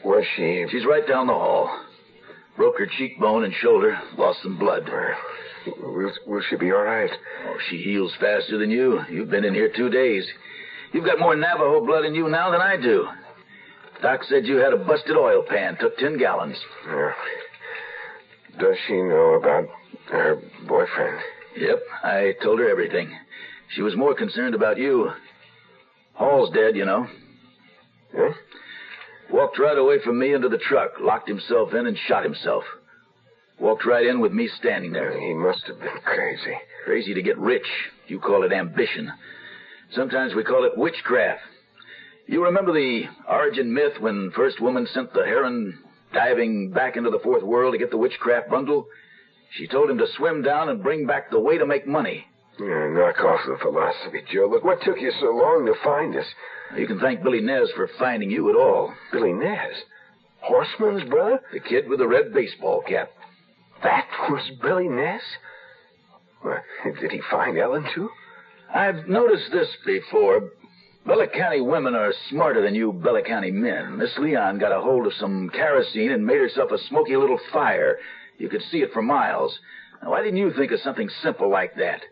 was 0.04 0.24
she? 0.36 0.66
She's 0.70 0.86
right 0.86 1.06
down 1.06 1.26
the 1.26 1.32
hall. 1.32 1.70
Broke 2.56 2.78
her 2.78 2.86
cheekbone 2.98 3.44
and 3.44 3.54
shoulder, 3.54 3.98
lost 4.16 4.42
some 4.42 4.58
blood. 4.58 4.88
Uh, 4.88 5.72
will, 5.82 6.12
will 6.26 6.42
she 6.48 6.56
be 6.56 6.70
all 6.70 6.82
right? 6.82 7.10
Oh, 7.46 7.56
she 7.68 7.78
heals 7.78 8.12
faster 8.20 8.58
than 8.58 8.70
you. 8.70 9.00
You've 9.10 9.30
been 9.30 9.44
in 9.44 9.54
here 9.54 9.72
two 9.74 9.88
days. 9.88 10.26
You've 10.92 11.04
got 11.04 11.18
more 11.18 11.36
Navajo 11.36 11.84
blood 11.84 12.04
in 12.04 12.14
you 12.14 12.28
now 12.28 12.50
than 12.50 12.60
I 12.60 12.76
do. 12.76 13.06
Doc 14.02 14.20
said 14.28 14.46
you 14.46 14.56
had 14.56 14.72
a 14.72 14.78
busted 14.78 15.16
oil 15.16 15.44
pan, 15.48 15.76
took 15.78 15.96
ten 15.98 16.18
gallons. 16.18 16.56
Yeah. 16.86 17.12
Does 18.58 18.76
she 18.86 18.94
know 18.94 19.34
about 19.34 19.68
her 20.10 20.40
boyfriend? 20.66 21.18
Yep, 21.56 21.78
I 22.02 22.34
told 22.42 22.58
her 22.58 22.68
everything. 22.68 23.10
She 23.74 23.82
was 23.82 23.96
more 23.96 24.14
concerned 24.14 24.54
about 24.54 24.78
you. 24.78 25.10
Hall's 26.14 26.50
dead, 26.50 26.76
you 26.76 26.84
know. 26.84 27.06
Yeah? 28.14 28.30
Walked 29.30 29.58
right 29.58 29.78
away 29.78 29.98
from 30.04 30.18
me 30.18 30.34
into 30.34 30.48
the 30.48 30.58
truck, 30.58 30.92
locked 31.00 31.28
himself 31.28 31.72
in, 31.72 31.86
and 31.86 31.96
shot 32.08 32.24
himself. 32.24 32.64
Walked 33.60 33.86
right 33.86 34.06
in 34.06 34.20
with 34.20 34.32
me 34.32 34.48
standing 34.58 34.92
there. 34.92 35.18
He 35.18 35.34
must 35.34 35.66
have 35.66 35.78
been 35.78 36.00
crazy. 36.04 36.56
Crazy 36.84 37.14
to 37.14 37.22
get 37.22 37.38
rich. 37.38 37.66
You 38.08 38.18
call 38.18 38.42
it 38.42 38.52
ambition. 38.52 39.12
Sometimes 39.94 40.34
we 40.34 40.44
call 40.44 40.64
it 40.64 40.76
witchcraft. 40.76 41.42
You 42.26 42.44
remember 42.44 42.72
the 42.72 43.04
origin 43.28 43.74
myth 43.74 43.94
when 43.98 44.30
first 44.36 44.60
woman 44.60 44.86
sent 44.92 45.12
the 45.12 45.24
heron 45.24 45.78
diving 46.14 46.70
back 46.70 46.96
into 46.96 47.10
the 47.10 47.18
fourth 47.18 47.42
world 47.42 47.74
to 47.74 47.78
get 47.78 47.90
the 47.90 47.96
witchcraft 47.96 48.48
bundle? 48.48 48.86
She 49.56 49.66
told 49.66 49.90
him 49.90 49.98
to 49.98 50.06
swim 50.16 50.42
down 50.42 50.68
and 50.68 50.82
bring 50.82 51.06
back 51.06 51.30
the 51.30 51.40
way 51.40 51.58
to 51.58 51.66
make 51.66 51.86
money. 51.88 52.24
Yeah, 52.60 52.88
knock 52.92 53.18
off 53.20 53.40
the 53.46 53.56
philosophy, 53.60 54.22
Joe. 54.32 54.48
Look, 54.50 54.64
what 54.64 54.80
took 54.82 55.00
you 55.00 55.10
so 55.18 55.30
long 55.30 55.66
to 55.66 55.74
find 55.82 56.14
us? 56.14 56.26
You 56.76 56.86
can 56.86 57.00
thank 57.00 57.22
Billy 57.22 57.40
Nez 57.40 57.70
for 57.74 57.88
finding 57.98 58.30
you 58.30 58.48
at 58.50 58.56
all. 58.56 58.92
Billy 59.12 59.32
Nez? 59.32 59.74
Horseman's 60.40 61.08
brother? 61.08 61.40
The 61.52 61.60
kid 61.60 61.88
with 61.88 61.98
the 61.98 62.06
red 62.06 62.32
baseball 62.32 62.82
cap. 62.86 63.10
That 63.82 64.06
was 64.28 64.48
Billy 64.62 64.88
Nez? 64.88 65.22
Well, 66.44 66.62
did 67.00 67.10
he 67.10 67.20
find 67.30 67.58
Ellen, 67.58 67.86
too? 67.94 68.10
I've 68.74 69.08
noticed 69.08 69.50
this 69.52 69.68
before. 69.84 70.50
Belagana 71.06 71.64
women 71.64 71.94
are 71.94 72.12
smarter 72.28 72.62
than 72.62 72.74
you 72.74 72.92
Belagana 72.92 73.52
men. 73.52 73.96
Miss 73.96 74.16
Leon 74.18 74.58
got 74.58 74.72
a 74.72 74.80
hold 74.80 75.06
of 75.06 75.14
some 75.14 75.48
kerosene 75.50 76.12
and 76.12 76.24
made 76.24 76.38
herself 76.38 76.70
a 76.70 76.78
smoky 76.88 77.16
little 77.16 77.40
fire. 77.52 77.98
You 78.38 78.48
could 78.48 78.62
see 78.70 78.78
it 78.78 78.92
for 78.92 79.02
miles. 79.02 79.58
Now, 80.02 80.10
why 80.10 80.22
didn't 80.22 80.38
you 80.38 80.52
think 80.52 80.72
of 80.72 80.80
something 80.80 81.08
simple 81.22 81.50
like 81.50 81.74
that? 81.76 82.02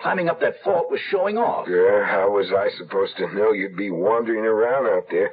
Climbing 0.00 0.28
up 0.28 0.40
that 0.40 0.62
fault 0.62 0.90
was 0.90 1.00
showing 1.10 1.38
off. 1.38 1.66
Yeah, 1.68 2.04
how 2.04 2.30
was 2.30 2.52
I 2.52 2.68
supposed 2.76 3.16
to 3.16 3.34
know 3.34 3.52
you'd 3.52 3.76
be 3.76 3.90
wandering 3.90 4.44
around 4.44 4.86
out 4.86 5.06
there? 5.10 5.30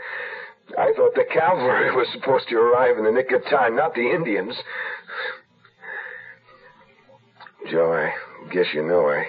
I 0.77 0.93
thought 0.95 1.13
the 1.15 1.25
cavalry 1.31 1.91
was 1.95 2.07
supposed 2.13 2.47
to 2.49 2.55
arrive 2.55 2.97
in 2.97 3.03
the 3.03 3.11
nick 3.11 3.31
of 3.31 3.43
time, 3.49 3.75
not 3.75 3.93
the 3.93 4.09
Indians. 4.09 4.55
Joe, 7.69 7.91
I 7.93 8.53
guess 8.53 8.67
you 8.73 8.83
know 8.83 9.07
I, 9.09 9.25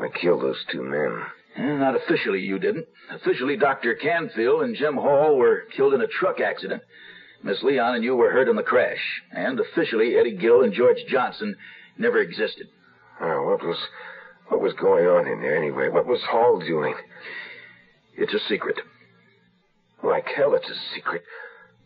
I 0.00 0.08
killed 0.20 0.42
those 0.42 0.62
two 0.70 0.82
men. 0.82 1.22
Eh, 1.56 1.76
not 1.76 1.96
officially, 1.96 2.40
you 2.40 2.58
didn't. 2.58 2.86
Officially, 3.10 3.56
Dr. 3.56 3.94
Canfield 3.94 4.62
and 4.62 4.76
Jim 4.76 4.94
Hall 4.94 5.36
were 5.36 5.64
killed 5.74 5.94
in 5.94 6.02
a 6.02 6.06
truck 6.06 6.40
accident. 6.40 6.82
Miss 7.42 7.62
Leon 7.62 7.94
and 7.94 8.04
you 8.04 8.16
were 8.16 8.30
hurt 8.30 8.48
in 8.48 8.56
the 8.56 8.62
crash. 8.62 9.22
And 9.32 9.58
officially, 9.60 10.16
Eddie 10.16 10.36
Gill 10.36 10.62
and 10.62 10.72
George 10.72 10.98
Johnson 11.08 11.56
never 11.98 12.20
existed. 12.20 12.68
Oh, 13.20 13.44
what 13.44 13.62
was 13.62 13.78
what 14.48 14.60
was 14.60 14.74
going 14.74 15.06
on 15.06 15.26
in 15.26 15.40
there 15.40 15.56
anyway? 15.56 15.88
What 15.88 16.06
was 16.06 16.20
Hall 16.22 16.60
doing? 16.60 16.94
It's 18.16 18.34
a 18.34 18.48
secret. 18.48 18.76
Like 20.02 20.26
hell, 20.36 20.54
it's 20.54 20.68
a 20.68 20.94
secret. 20.94 21.22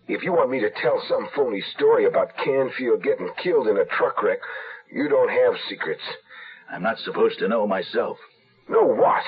If 0.08 0.22
you 0.22 0.32
want 0.32 0.50
me 0.50 0.60
to 0.60 0.70
tell 0.70 1.00
some 1.08 1.28
phony 1.34 1.62
story 1.76 2.06
about 2.06 2.36
Canfield 2.44 3.02
getting 3.02 3.30
killed 3.42 3.68
in 3.68 3.78
a 3.78 3.84
truck 3.84 4.22
wreck, 4.22 4.40
you 4.92 5.08
don't 5.08 5.30
have 5.30 5.54
secrets. 5.68 6.02
I'm 6.72 6.82
not 6.82 6.98
supposed 6.98 7.38
to 7.40 7.48
know 7.48 7.66
myself. 7.66 8.16
Know 8.68 8.86
what? 8.86 9.22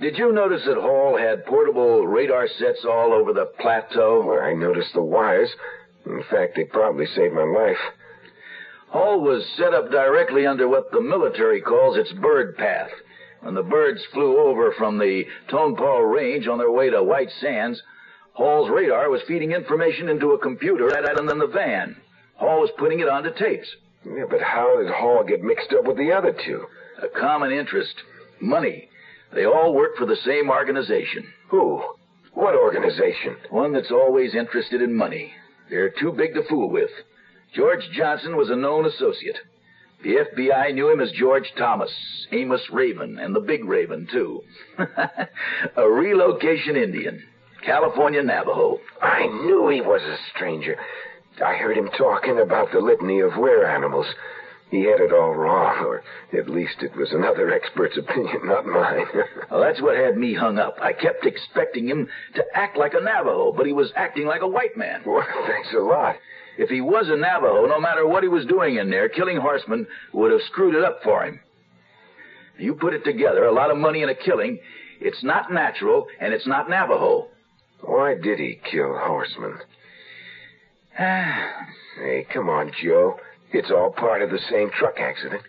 Did 0.00 0.18
you 0.18 0.32
notice 0.32 0.62
that 0.66 0.76
Hall 0.76 1.16
had 1.18 1.46
portable 1.46 2.06
radar 2.06 2.46
sets 2.46 2.84
all 2.84 3.12
over 3.12 3.32
the 3.32 3.50
plateau? 3.58 4.22
Well, 4.26 4.40
I 4.40 4.52
noticed 4.52 4.92
the 4.94 5.02
wires. 5.02 5.50
In 6.04 6.22
fact, 6.30 6.54
they 6.54 6.64
probably 6.64 7.06
saved 7.06 7.34
my 7.34 7.42
life. 7.42 7.78
Hall 8.88 9.20
was 9.20 9.44
set 9.56 9.74
up 9.74 9.90
directly 9.90 10.46
under 10.46 10.68
what 10.68 10.92
the 10.92 11.00
military 11.00 11.60
calls 11.60 11.96
its 11.96 12.12
bird 12.12 12.56
path. 12.56 12.90
When 13.40 13.54
the 13.54 13.62
birds 13.62 14.04
flew 14.12 14.38
over 14.38 14.72
from 14.72 14.98
the 14.98 15.24
Tonopah 15.48 16.00
Range 16.00 16.46
on 16.46 16.58
their 16.58 16.70
way 16.70 16.90
to 16.90 17.02
White 17.02 17.30
Sands, 17.40 17.82
Hall's 18.34 18.70
radar 18.70 19.08
was 19.08 19.22
feeding 19.26 19.52
information 19.52 20.08
into 20.08 20.32
a 20.32 20.38
computer 20.38 20.86
rather 20.86 21.26
than 21.26 21.38
the 21.38 21.46
van. 21.46 21.96
Hall 22.36 22.60
was 22.60 22.70
putting 22.78 23.00
it 23.00 23.08
onto 23.08 23.32
tapes. 23.32 23.68
Yeah, 24.14 24.24
but 24.30 24.40
how 24.40 24.80
did 24.80 24.90
Hall 24.90 25.24
get 25.26 25.42
mixed 25.42 25.72
up 25.72 25.84
with 25.84 25.96
the 25.96 26.12
other 26.12 26.32
two? 26.32 26.66
A 27.02 27.08
common 27.08 27.50
interest. 27.52 27.94
Money. 28.40 28.88
They 29.34 29.44
all 29.44 29.74
work 29.74 29.96
for 29.96 30.06
the 30.06 30.16
same 30.24 30.50
organization. 30.50 31.26
Who? 31.50 31.82
What 32.32 32.54
organization? 32.54 33.36
One 33.50 33.72
that's 33.72 33.90
always 33.90 34.34
interested 34.34 34.82
in 34.82 34.94
money. 34.94 35.32
They're 35.68 35.90
too 35.90 36.12
big 36.12 36.34
to 36.34 36.42
fool 36.48 36.70
with. 36.70 36.90
George 37.54 37.88
Johnson 37.92 38.36
was 38.36 38.50
a 38.50 38.56
known 38.56 38.86
associate. 38.86 39.38
The 40.02 40.16
FBI 40.16 40.74
knew 40.74 40.90
him 40.90 41.00
as 41.00 41.10
George 41.12 41.50
Thomas, 41.56 41.90
Amos 42.30 42.60
Raven, 42.70 43.18
and 43.18 43.34
the 43.34 43.40
Big 43.40 43.64
Raven, 43.64 44.06
too. 44.12 44.42
a 45.76 45.90
relocation 45.90 46.76
Indian. 46.76 47.22
California 47.64 48.22
Navajo. 48.22 48.78
I 49.00 49.26
knew 49.26 49.68
he 49.68 49.80
was 49.80 50.02
a 50.02 50.16
stranger. 50.34 50.76
I 51.44 51.54
heard 51.54 51.76
him 51.76 51.90
talking 51.96 52.38
about 52.38 52.72
the 52.72 52.80
litany 52.80 53.20
of 53.20 53.36
were 53.36 53.66
animals. 53.66 54.06
He 54.70 54.82
had 54.82 55.00
it 55.00 55.12
all 55.12 55.32
wrong, 55.34 55.84
or 55.84 56.02
at 56.36 56.48
least 56.48 56.82
it 56.82 56.96
was 56.96 57.12
another 57.12 57.52
expert's 57.52 57.96
opinion, 57.96 58.46
not 58.46 58.66
mine. 58.66 59.06
well, 59.50 59.60
that's 59.60 59.80
what 59.80 59.96
had 59.96 60.16
me 60.16 60.34
hung 60.34 60.58
up. 60.58 60.76
I 60.80 60.92
kept 60.92 61.24
expecting 61.24 61.86
him 61.88 62.08
to 62.34 62.44
act 62.52 62.76
like 62.76 62.94
a 62.94 63.00
Navajo, 63.00 63.52
but 63.52 63.66
he 63.66 63.72
was 63.72 63.92
acting 63.94 64.26
like 64.26 64.42
a 64.42 64.48
white 64.48 64.76
man. 64.76 65.02
Well, 65.06 65.24
thanks 65.46 65.68
a 65.72 65.80
lot. 65.80 66.16
If 66.58 66.68
he 66.70 66.80
was 66.80 67.08
a 67.08 67.16
Navajo, 67.16 67.66
no 67.66 67.78
matter 67.78 68.06
what 68.06 68.24
he 68.24 68.28
was 68.28 68.46
doing 68.46 68.76
in 68.76 68.90
there, 68.90 69.08
killing 69.08 69.36
horsemen 69.36 69.86
would 70.12 70.32
have 70.32 70.40
screwed 70.50 70.74
it 70.74 70.82
up 70.82 71.00
for 71.04 71.24
him. 71.24 71.38
You 72.58 72.74
put 72.74 72.94
it 72.94 73.04
together, 73.04 73.44
a 73.44 73.52
lot 73.52 73.70
of 73.70 73.76
money 73.76 74.02
in 74.02 74.08
a 74.08 74.14
killing. 74.14 74.58
It's 75.00 75.22
not 75.22 75.52
natural, 75.52 76.06
and 76.18 76.32
it's 76.32 76.46
not 76.46 76.70
Navajo. 76.70 77.28
Why 77.82 78.14
did 78.14 78.38
he 78.38 78.58
kill 78.70 78.96
horsemen? 78.98 79.58
Ah, 80.98 81.66
hey, 81.98 82.26
come 82.32 82.48
on, 82.48 82.72
Joe. 82.82 83.18
It's 83.52 83.70
all 83.70 83.90
part 83.90 84.22
of 84.22 84.30
the 84.30 84.40
same 84.50 84.70
truck 84.70 84.98
accident. 84.98 85.42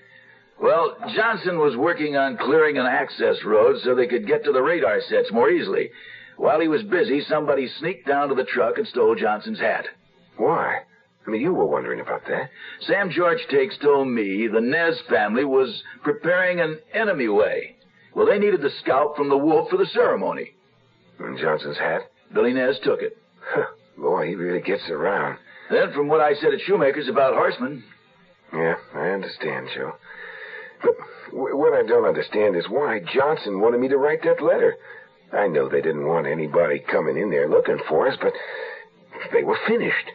Well, 0.62 0.96
Johnson 1.16 1.60
was 1.60 1.78
working 1.78 2.16
on 2.18 2.38
clearing 2.38 2.78
an 2.78 2.86
access 2.86 3.44
road 3.46 3.78
so 3.84 3.94
they 3.96 4.08
could 4.08 4.28
get 4.28 4.44
to 4.44 4.52
the 4.52 4.62
radar 4.62 5.00
sets 5.02 5.32
more 5.32 5.50
easily. 5.50 5.92
While 6.36 6.60
he 6.60 6.68
was 6.68 6.84
busy, 6.84 7.22
somebody 7.22 7.68
sneaked 7.80 8.08
down 8.08 8.30
to 8.30 8.36
the 8.36 8.44
truck 8.44 8.78
and 8.78 8.88
stole 8.88 9.16
Johnson's 9.16 9.60
hat. 9.60 9.86
Why? 10.38 10.82
I 11.26 11.30
mean, 11.30 11.42
you 11.42 11.54
were 11.54 11.66
wondering 11.66 12.00
about 12.00 12.26
that. 12.28 12.50
Sam 12.82 13.10
George 13.10 13.46
Takes 13.50 13.78
told 13.78 14.08
me 14.08 14.48
the 14.48 14.62
Nez 14.62 15.00
family 15.10 15.46
was 15.46 15.84
preparing 16.04 16.60
an 16.60 16.80
enemy 16.94 17.28
way. 17.28 17.76
Well, 18.16 18.26
they 18.26 18.40
needed 18.40 18.62
the 18.62 18.72
scalp 18.82 19.16
from 19.16 19.30
the 19.30 19.38
wolf 19.38 19.70
for 19.70 19.78
the 19.78 19.86
ceremony. 19.88 20.54
And 21.20 21.38
Johnson's 21.38 21.78
hat? 21.78 22.02
Billy 22.34 22.54
Nez 22.54 22.80
took 22.84 23.02
it. 23.02 23.18
Boy, 23.98 24.28
he 24.28 24.36
really 24.36 24.62
gets 24.62 24.90
around. 24.90 25.38
Then, 25.70 25.92
from 25.94 26.08
what 26.08 26.22
I 26.22 26.34
said 26.36 26.54
at 26.54 26.62
Shoemaker's 26.62 27.10
about 27.10 27.34
horsemen. 27.34 27.84
Yeah, 28.54 28.76
I 28.94 29.10
understand, 29.10 29.68
Joe. 29.76 29.94
But 30.82 30.94
w- 31.32 31.58
what 31.58 31.74
I 31.74 31.86
don't 31.86 32.06
understand 32.06 32.56
is 32.56 32.70
why 32.70 33.00
Johnson 33.14 33.60
wanted 33.60 33.80
me 33.82 33.88
to 33.90 33.98
write 33.98 34.24
that 34.24 34.42
letter. 34.42 34.76
I 35.34 35.48
know 35.48 35.68
they 35.68 35.82
didn't 35.82 36.08
want 36.08 36.28
anybody 36.28 36.80
coming 36.80 37.18
in 37.18 37.30
there 37.30 37.50
looking 37.50 37.80
for 37.90 38.08
us, 38.08 38.18
but 38.22 38.32
they 39.34 39.44
were 39.44 39.58
finished. 39.68 40.12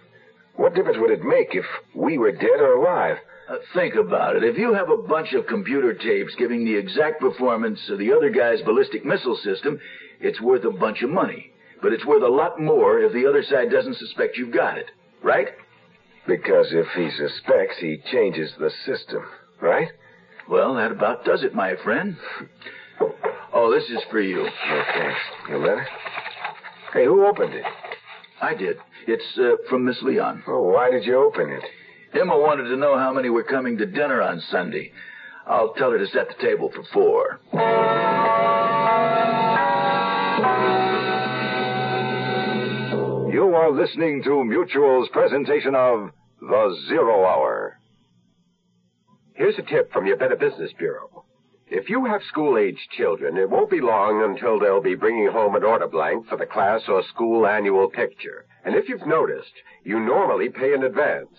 What 0.56 0.74
difference 0.74 0.98
would 1.00 1.10
it 1.10 1.22
make 1.24 1.54
if 1.54 1.64
we 1.94 2.16
were 2.18 2.32
dead 2.32 2.60
or 2.60 2.74
alive? 2.76 3.16
Uh, 3.48 3.56
think 3.74 3.94
about 3.96 4.36
it. 4.36 4.44
If 4.44 4.56
you 4.56 4.72
have 4.72 4.88
a 4.88 4.96
bunch 4.96 5.32
of 5.34 5.46
computer 5.46 5.92
tapes 5.92 6.34
giving 6.38 6.64
the 6.64 6.76
exact 6.76 7.20
performance 7.20 7.80
of 7.90 7.98
the 7.98 8.12
other 8.12 8.30
guy's 8.30 8.62
ballistic 8.62 9.04
missile 9.04 9.36
system, 9.36 9.80
it's 10.20 10.40
worth 10.40 10.64
a 10.64 10.70
bunch 10.70 11.02
of 11.02 11.10
money. 11.10 11.51
But 11.82 11.92
it's 11.92 12.06
worth 12.06 12.22
a 12.22 12.28
lot 12.28 12.60
more 12.60 13.00
if 13.00 13.12
the 13.12 13.26
other 13.26 13.42
side 13.42 13.70
doesn't 13.70 13.96
suspect 13.96 14.36
you've 14.36 14.54
got 14.54 14.78
it. 14.78 14.86
Right? 15.22 15.48
Because 16.26 16.68
if 16.70 16.86
he 16.96 17.10
suspects, 17.10 17.76
he 17.80 17.98
changes 18.12 18.52
the 18.58 18.70
system, 18.86 19.24
right? 19.60 19.88
Well, 20.48 20.74
that 20.74 20.92
about 20.92 21.24
does 21.24 21.42
it, 21.42 21.54
my 21.54 21.74
friend. 21.82 22.16
Oh, 23.52 23.72
this 23.72 23.84
is 23.90 24.02
for 24.10 24.20
you. 24.20 24.40
Okay. 24.40 25.12
Your 25.48 25.58
letter? 25.58 25.86
Hey, 26.92 27.04
who 27.04 27.26
opened 27.26 27.54
it? 27.54 27.64
I 28.40 28.54
did. 28.54 28.76
It's 29.06 29.38
uh, 29.38 29.56
from 29.68 29.84
Miss 29.84 30.00
Leon. 30.02 30.44
Oh, 30.46 30.62
why 30.62 30.90
did 30.90 31.04
you 31.04 31.16
open 31.16 31.50
it? 31.50 31.62
Emma 32.18 32.38
wanted 32.38 32.64
to 32.64 32.76
know 32.76 32.96
how 32.96 33.12
many 33.12 33.30
were 33.30 33.44
coming 33.44 33.78
to 33.78 33.86
dinner 33.86 34.22
on 34.22 34.40
Sunday. 34.50 34.92
I'll 35.46 35.74
tell 35.74 35.90
her 35.90 35.98
to 35.98 36.06
set 36.06 36.28
the 36.28 36.42
table 36.42 36.70
for 36.72 36.84
four. 36.92 38.21
You 43.42 43.56
are 43.56 43.72
listening 43.72 44.22
to 44.22 44.44
Mutual's 44.44 45.08
presentation 45.08 45.74
of 45.74 46.12
The 46.40 46.76
Zero 46.86 47.26
Hour. 47.26 47.76
Here's 49.34 49.58
a 49.58 49.62
tip 49.62 49.92
from 49.92 50.06
your 50.06 50.16
Better 50.16 50.36
Business 50.36 50.70
Bureau. 50.78 51.24
If 51.66 51.90
you 51.90 52.04
have 52.04 52.22
school-aged 52.28 52.88
children, 52.96 53.36
it 53.36 53.50
won't 53.50 53.68
be 53.68 53.80
long 53.80 54.22
until 54.22 54.60
they'll 54.60 54.80
be 54.80 54.94
bringing 54.94 55.28
home 55.28 55.56
an 55.56 55.64
order 55.64 55.88
blank 55.88 56.28
for 56.28 56.36
the 56.36 56.46
class 56.46 56.82
or 56.86 57.02
school 57.12 57.44
annual 57.44 57.90
picture. 57.90 58.46
And 58.64 58.76
if 58.76 58.88
you've 58.88 59.08
noticed, 59.08 59.54
you 59.82 59.98
normally 59.98 60.48
pay 60.48 60.72
in 60.72 60.84
advance. 60.84 61.36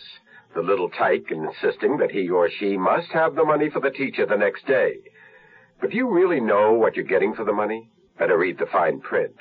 The 0.55 0.61
little 0.61 0.89
tyke 0.89 1.31
insisting 1.31 1.99
that 1.99 2.11
he 2.11 2.27
or 2.27 2.49
she 2.59 2.75
must 2.75 3.07
have 3.13 3.35
the 3.35 3.45
money 3.45 3.69
for 3.69 3.79
the 3.79 3.91
teacher 3.91 4.25
the 4.25 4.35
next 4.35 4.67
day. 4.67 4.95
But 5.79 5.91
do 5.91 5.95
you 5.95 6.13
really 6.13 6.41
know 6.41 6.73
what 6.73 6.97
you're 6.97 7.05
getting 7.05 7.33
for 7.33 7.45
the 7.45 7.53
money? 7.53 7.89
Better 8.19 8.37
read 8.37 8.57
the 8.57 8.65
fine 8.65 8.99
print. 8.99 9.35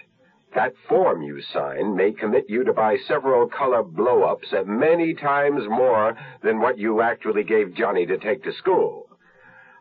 That 0.55 0.75
form 0.87 1.23
you 1.23 1.41
sign 1.41 1.97
may 1.97 2.13
commit 2.13 2.51
you 2.51 2.63
to 2.65 2.75
buy 2.75 2.99
several 3.09 3.49
color 3.49 3.83
blow-ups 3.83 4.53
at 4.53 4.67
many 4.67 5.15
times 5.15 5.67
more 5.67 6.15
than 6.43 6.61
what 6.61 6.77
you 6.77 7.01
actually 7.01 7.43
gave 7.43 7.75
Johnny 7.75 8.05
to 8.05 8.19
take 8.19 8.45
to 8.45 8.53
school. 8.53 9.09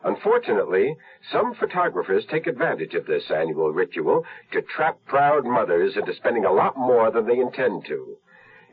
Unfortunately, 0.02 0.96
some 1.30 1.52
photographers 1.54 2.24
take 2.24 2.46
advantage 2.46 2.94
of 2.94 3.04
this 3.04 3.30
annual 3.30 3.70
ritual 3.70 4.24
to 4.52 4.62
trap 4.62 4.98
proud 5.04 5.44
mothers 5.44 5.94
into 5.98 6.14
spending 6.14 6.46
a 6.46 6.52
lot 6.52 6.76
more 6.76 7.10
than 7.10 7.26
they 7.26 7.38
intend 7.38 7.84
to. 7.84 8.16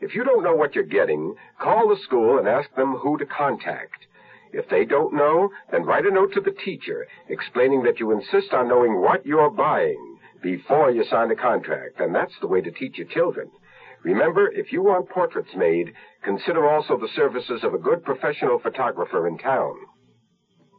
If 0.00 0.14
you 0.14 0.24
don't 0.24 0.42
know 0.42 0.54
what 0.54 0.74
you're 0.74 0.84
getting, 0.84 1.36
call 1.58 1.88
the 1.88 2.00
school 2.02 2.38
and 2.38 2.48
ask 2.48 2.74
them 2.76 2.94
who 2.94 3.18
to 3.18 3.26
contact. 3.26 4.06
If 4.54 4.70
they 4.70 4.86
don't 4.86 5.12
know, 5.12 5.50
then 5.70 5.84
write 5.84 6.06
a 6.06 6.10
note 6.10 6.32
to 6.32 6.40
the 6.40 6.50
teacher 6.64 7.06
explaining 7.28 7.82
that 7.82 8.00
you 8.00 8.10
insist 8.10 8.54
on 8.54 8.68
knowing 8.68 9.02
what 9.02 9.26
you're 9.26 9.50
buying 9.50 10.09
before 10.42 10.90
you 10.90 11.04
sign 11.04 11.30
a 11.30 11.36
contract, 11.36 12.00
and 12.00 12.14
that's 12.14 12.38
the 12.40 12.46
way 12.46 12.60
to 12.60 12.70
teach 12.70 12.98
your 12.98 13.06
children. 13.08 13.50
Remember, 14.02 14.50
if 14.50 14.72
you 14.72 14.82
want 14.82 15.10
portraits 15.10 15.54
made, 15.54 15.92
consider 16.24 16.68
also 16.68 16.96
the 16.96 17.08
services 17.14 17.62
of 17.62 17.74
a 17.74 17.78
good 17.78 18.04
professional 18.04 18.58
photographer 18.58 19.28
in 19.28 19.36
town. 19.38 19.74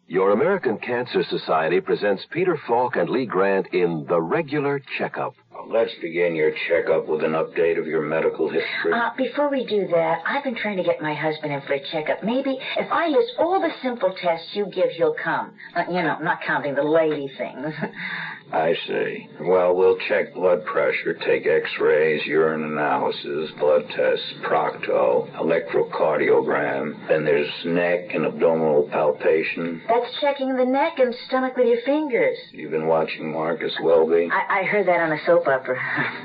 Your 0.08 0.32
American 0.32 0.78
Cancer 0.78 1.24
Society 1.24 1.80
presents 1.80 2.26
Peter 2.32 2.60
Falk 2.68 2.96
and 2.98 3.10
Lee 3.10 3.26
Grant 3.26 3.68
in 3.74 4.06
The 4.10 4.20
Regular 4.20 4.82
Checkup. 4.98 5.34
Let's 5.70 5.92
begin 6.02 6.36
your 6.36 6.52
checkup 6.68 7.08
with 7.08 7.24
an 7.24 7.32
update 7.32 7.80
of 7.80 7.88
your 7.88 8.02
medical 8.02 8.50
history. 8.50 8.94
Uh, 8.94 9.10
before 9.18 9.50
we 9.50 9.66
do 9.66 9.88
that, 9.88 10.22
I've 10.26 10.44
been 10.44 10.56
trying 10.56 10.78
to 10.78 10.84
get 10.84 11.02
my 11.02 11.14
husband 11.14 11.54
in 11.54 11.62
for 11.62 11.74
a 11.74 11.92
checkup. 11.92 12.24
Maybe 12.24 12.58
if 12.78 12.92
I 12.92 13.08
list 13.08 13.34
all 13.40 13.60
the 13.60 13.72
simple 13.82 14.14
tests 14.22 14.50
you 14.54 14.66
give, 14.66 14.90
he'll 14.92 15.16
come. 15.24 15.54
Uh, 15.76 15.84
you 15.88 16.02
know, 16.02 16.18
not 16.20 16.40
counting 16.46 16.76
the 16.76 16.84
lady 16.84 17.32
things. 17.38 17.74
I 18.54 18.76
see. 18.86 19.30
Well, 19.40 19.76
we'll 19.76 19.98
check 20.10 20.34
blood 20.34 20.66
pressure, 20.66 21.14
take 21.26 21.48
x-rays, 21.48 22.26
urine 22.26 22.64
analysis, 22.64 23.50
blood 23.58 23.84
tests, 23.96 24.26
procto, 24.44 25.32
electrocardiogram. 25.38 27.08
Then 27.08 27.24
there's 27.24 27.50
neck 27.66 28.14
and 28.14 28.26
abdominal 28.26 28.90
palpation. 28.92 29.82
That's 29.88 30.20
checking 30.20 30.56
the 30.58 30.66
neck 30.66 31.00
and 31.00 31.16
stomach 31.28 31.56
with 31.56 31.68
your 31.68 31.82
fingers. 31.86 32.38
You've 32.52 32.72
been 32.72 32.88
watching 32.88 33.32
Marcus 33.32 33.74
Welby? 33.82 34.30
I, 34.32 34.62
I 34.62 34.64
heard 34.64 34.88
that 34.88 35.00
on 35.00 35.14
a 35.14 35.26
soap 35.26 35.48
opera. 35.52 35.78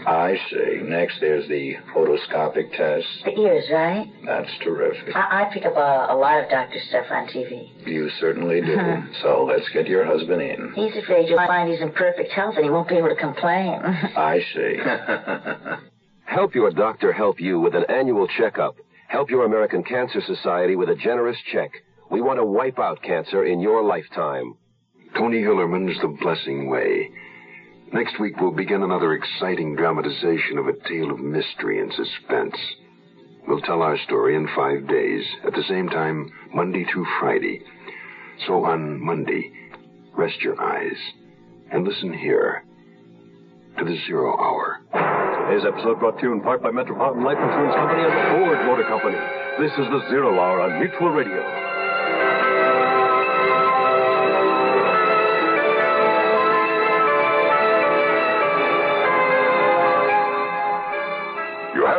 I 0.06 0.36
see. 0.50 0.80
Next, 0.82 1.16
there's 1.20 1.46
the 1.48 1.74
otoscopic 1.94 2.70
test. 2.76 3.06
the 3.24 3.32
ears, 3.40 3.64
right? 3.72 4.06
That's 4.24 4.50
terrific. 4.62 5.14
I, 5.14 5.42
I 5.42 5.50
pick 5.52 5.64
up 5.64 5.76
a, 5.76 6.06
a 6.10 6.16
lot 6.16 6.42
of 6.42 6.50
doctor 6.50 6.78
stuff 6.88 7.06
on 7.10 7.26
TV. 7.28 7.68
You 7.86 8.08
certainly 8.20 8.60
do. 8.60 8.74
Uh-huh. 8.78 9.02
so 9.22 9.44
let's 9.44 9.68
get 9.70 9.86
your 9.86 10.04
husband 10.06 10.40
in. 10.42 10.72
He's 10.74 10.96
afraid 11.02 11.28
you'll 11.28 11.38
find 11.46 11.70
he's 11.70 11.80
in 11.80 11.92
perfect 11.92 12.32
health 12.32 12.54
and 12.56 12.64
he 12.64 12.70
won't 12.70 12.88
be 12.88 12.96
able 12.96 13.08
to 13.08 13.16
complain. 13.16 13.80
I 13.84 14.40
see. 14.54 14.76
Help 16.26 16.54
your 16.54 16.70
doctor 16.70 17.12
help 17.12 17.40
you 17.40 17.60
with 17.60 17.74
an 17.74 17.84
annual 17.88 18.26
checkup. 18.36 18.74
Help 19.08 19.30
your 19.30 19.44
American 19.46 19.82
Cancer 19.84 20.20
Society 20.26 20.74
with 20.74 20.88
a 20.88 20.96
generous 20.96 21.36
check. 21.52 21.70
We 22.10 22.20
want 22.20 22.38
to 22.40 22.44
wipe 22.44 22.78
out 22.78 23.00
cancer 23.02 23.44
in 23.44 23.60
your 23.60 23.82
lifetime. 23.82 24.54
Tony 25.16 25.40
Hillerman's 25.40 25.98
The 26.00 26.08
Blessing 26.08 26.68
Way. 26.68 27.10
Next 27.92 28.18
week, 28.18 28.34
we'll 28.40 28.50
begin 28.50 28.82
another 28.82 29.14
exciting 29.14 29.76
dramatization 29.76 30.58
of 30.58 30.66
a 30.66 30.88
tale 30.88 31.10
of 31.12 31.20
mystery 31.20 31.80
and 31.80 31.92
suspense. 31.92 32.56
We'll 33.46 33.60
tell 33.60 33.80
our 33.80 33.96
story 34.04 34.34
in 34.34 34.48
five 34.56 34.88
days, 34.88 35.24
at 35.46 35.52
the 35.52 35.62
same 35.68 35.88
time, 35.88 36.30
Monday 36.52 36.84
through 36.92 37.06
Friday. 37.20 37.62
So 38.46 38.64
on 38.64 39.00
Monday, 39.00 39.52
rest 40.16 40.40
your 40.40 40.60
eyes 40.60 40.96
and 41.70 41.86
listen 41.86 42.12
here 42.12 42.64
to 43.78 43.84
the 43.84 43.96
Zero 44.06 44.36
Hour. 44.36 44.80
Today's 45.48 45.66
episode 45.66 46.00
brought 46.00 46.18
to 46.18 46.26
you 46.26 46.32
in 46.32 46.40
part 46.40 46.62
by 46.62 46.72
Metropolitan 46.72 47.22
Life 47.22 47.38
Insurance 47.38 47.74
Company 47.76 48.02
and 48.02 48.36
Ford 48.36 48.66
Motor 48.66 48.84
Company. 48.88 49.18
This 49.60 49.72
is 49.72 49.86
the 49.92 50.08
Zero 50.10 50.34
Hour 50.34 50.60
on 50.60 50.80
Mutual 50.80 51.10
Radio. 51.10 51.65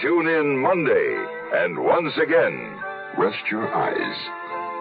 Tune 0.00 0.26
in 0.26 0.58
Monday, 0.58 1.26
and 1.54 1.78
once 1.78 2.12
again, 2.20 2.78
Rest 3.18 3.44
your 3.50 3.68
eyes 3.74 4.16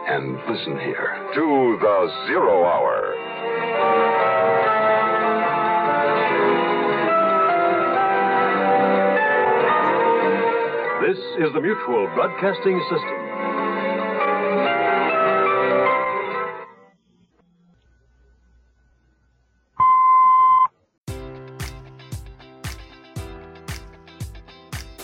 and 0.08 0.36
listen 0.50 0.80
here. 0.80 1.30
to 1.36 1.78
the 1.82 2.26
Zero 2.28 2.63
Hour. 2.63 4.21
This 11.02 11.17
is 11.43 11.52
the 11.54 11.60
Mutual 11.60 12.08
Broadcasting 12.15 12.80
System. 12.89 13.31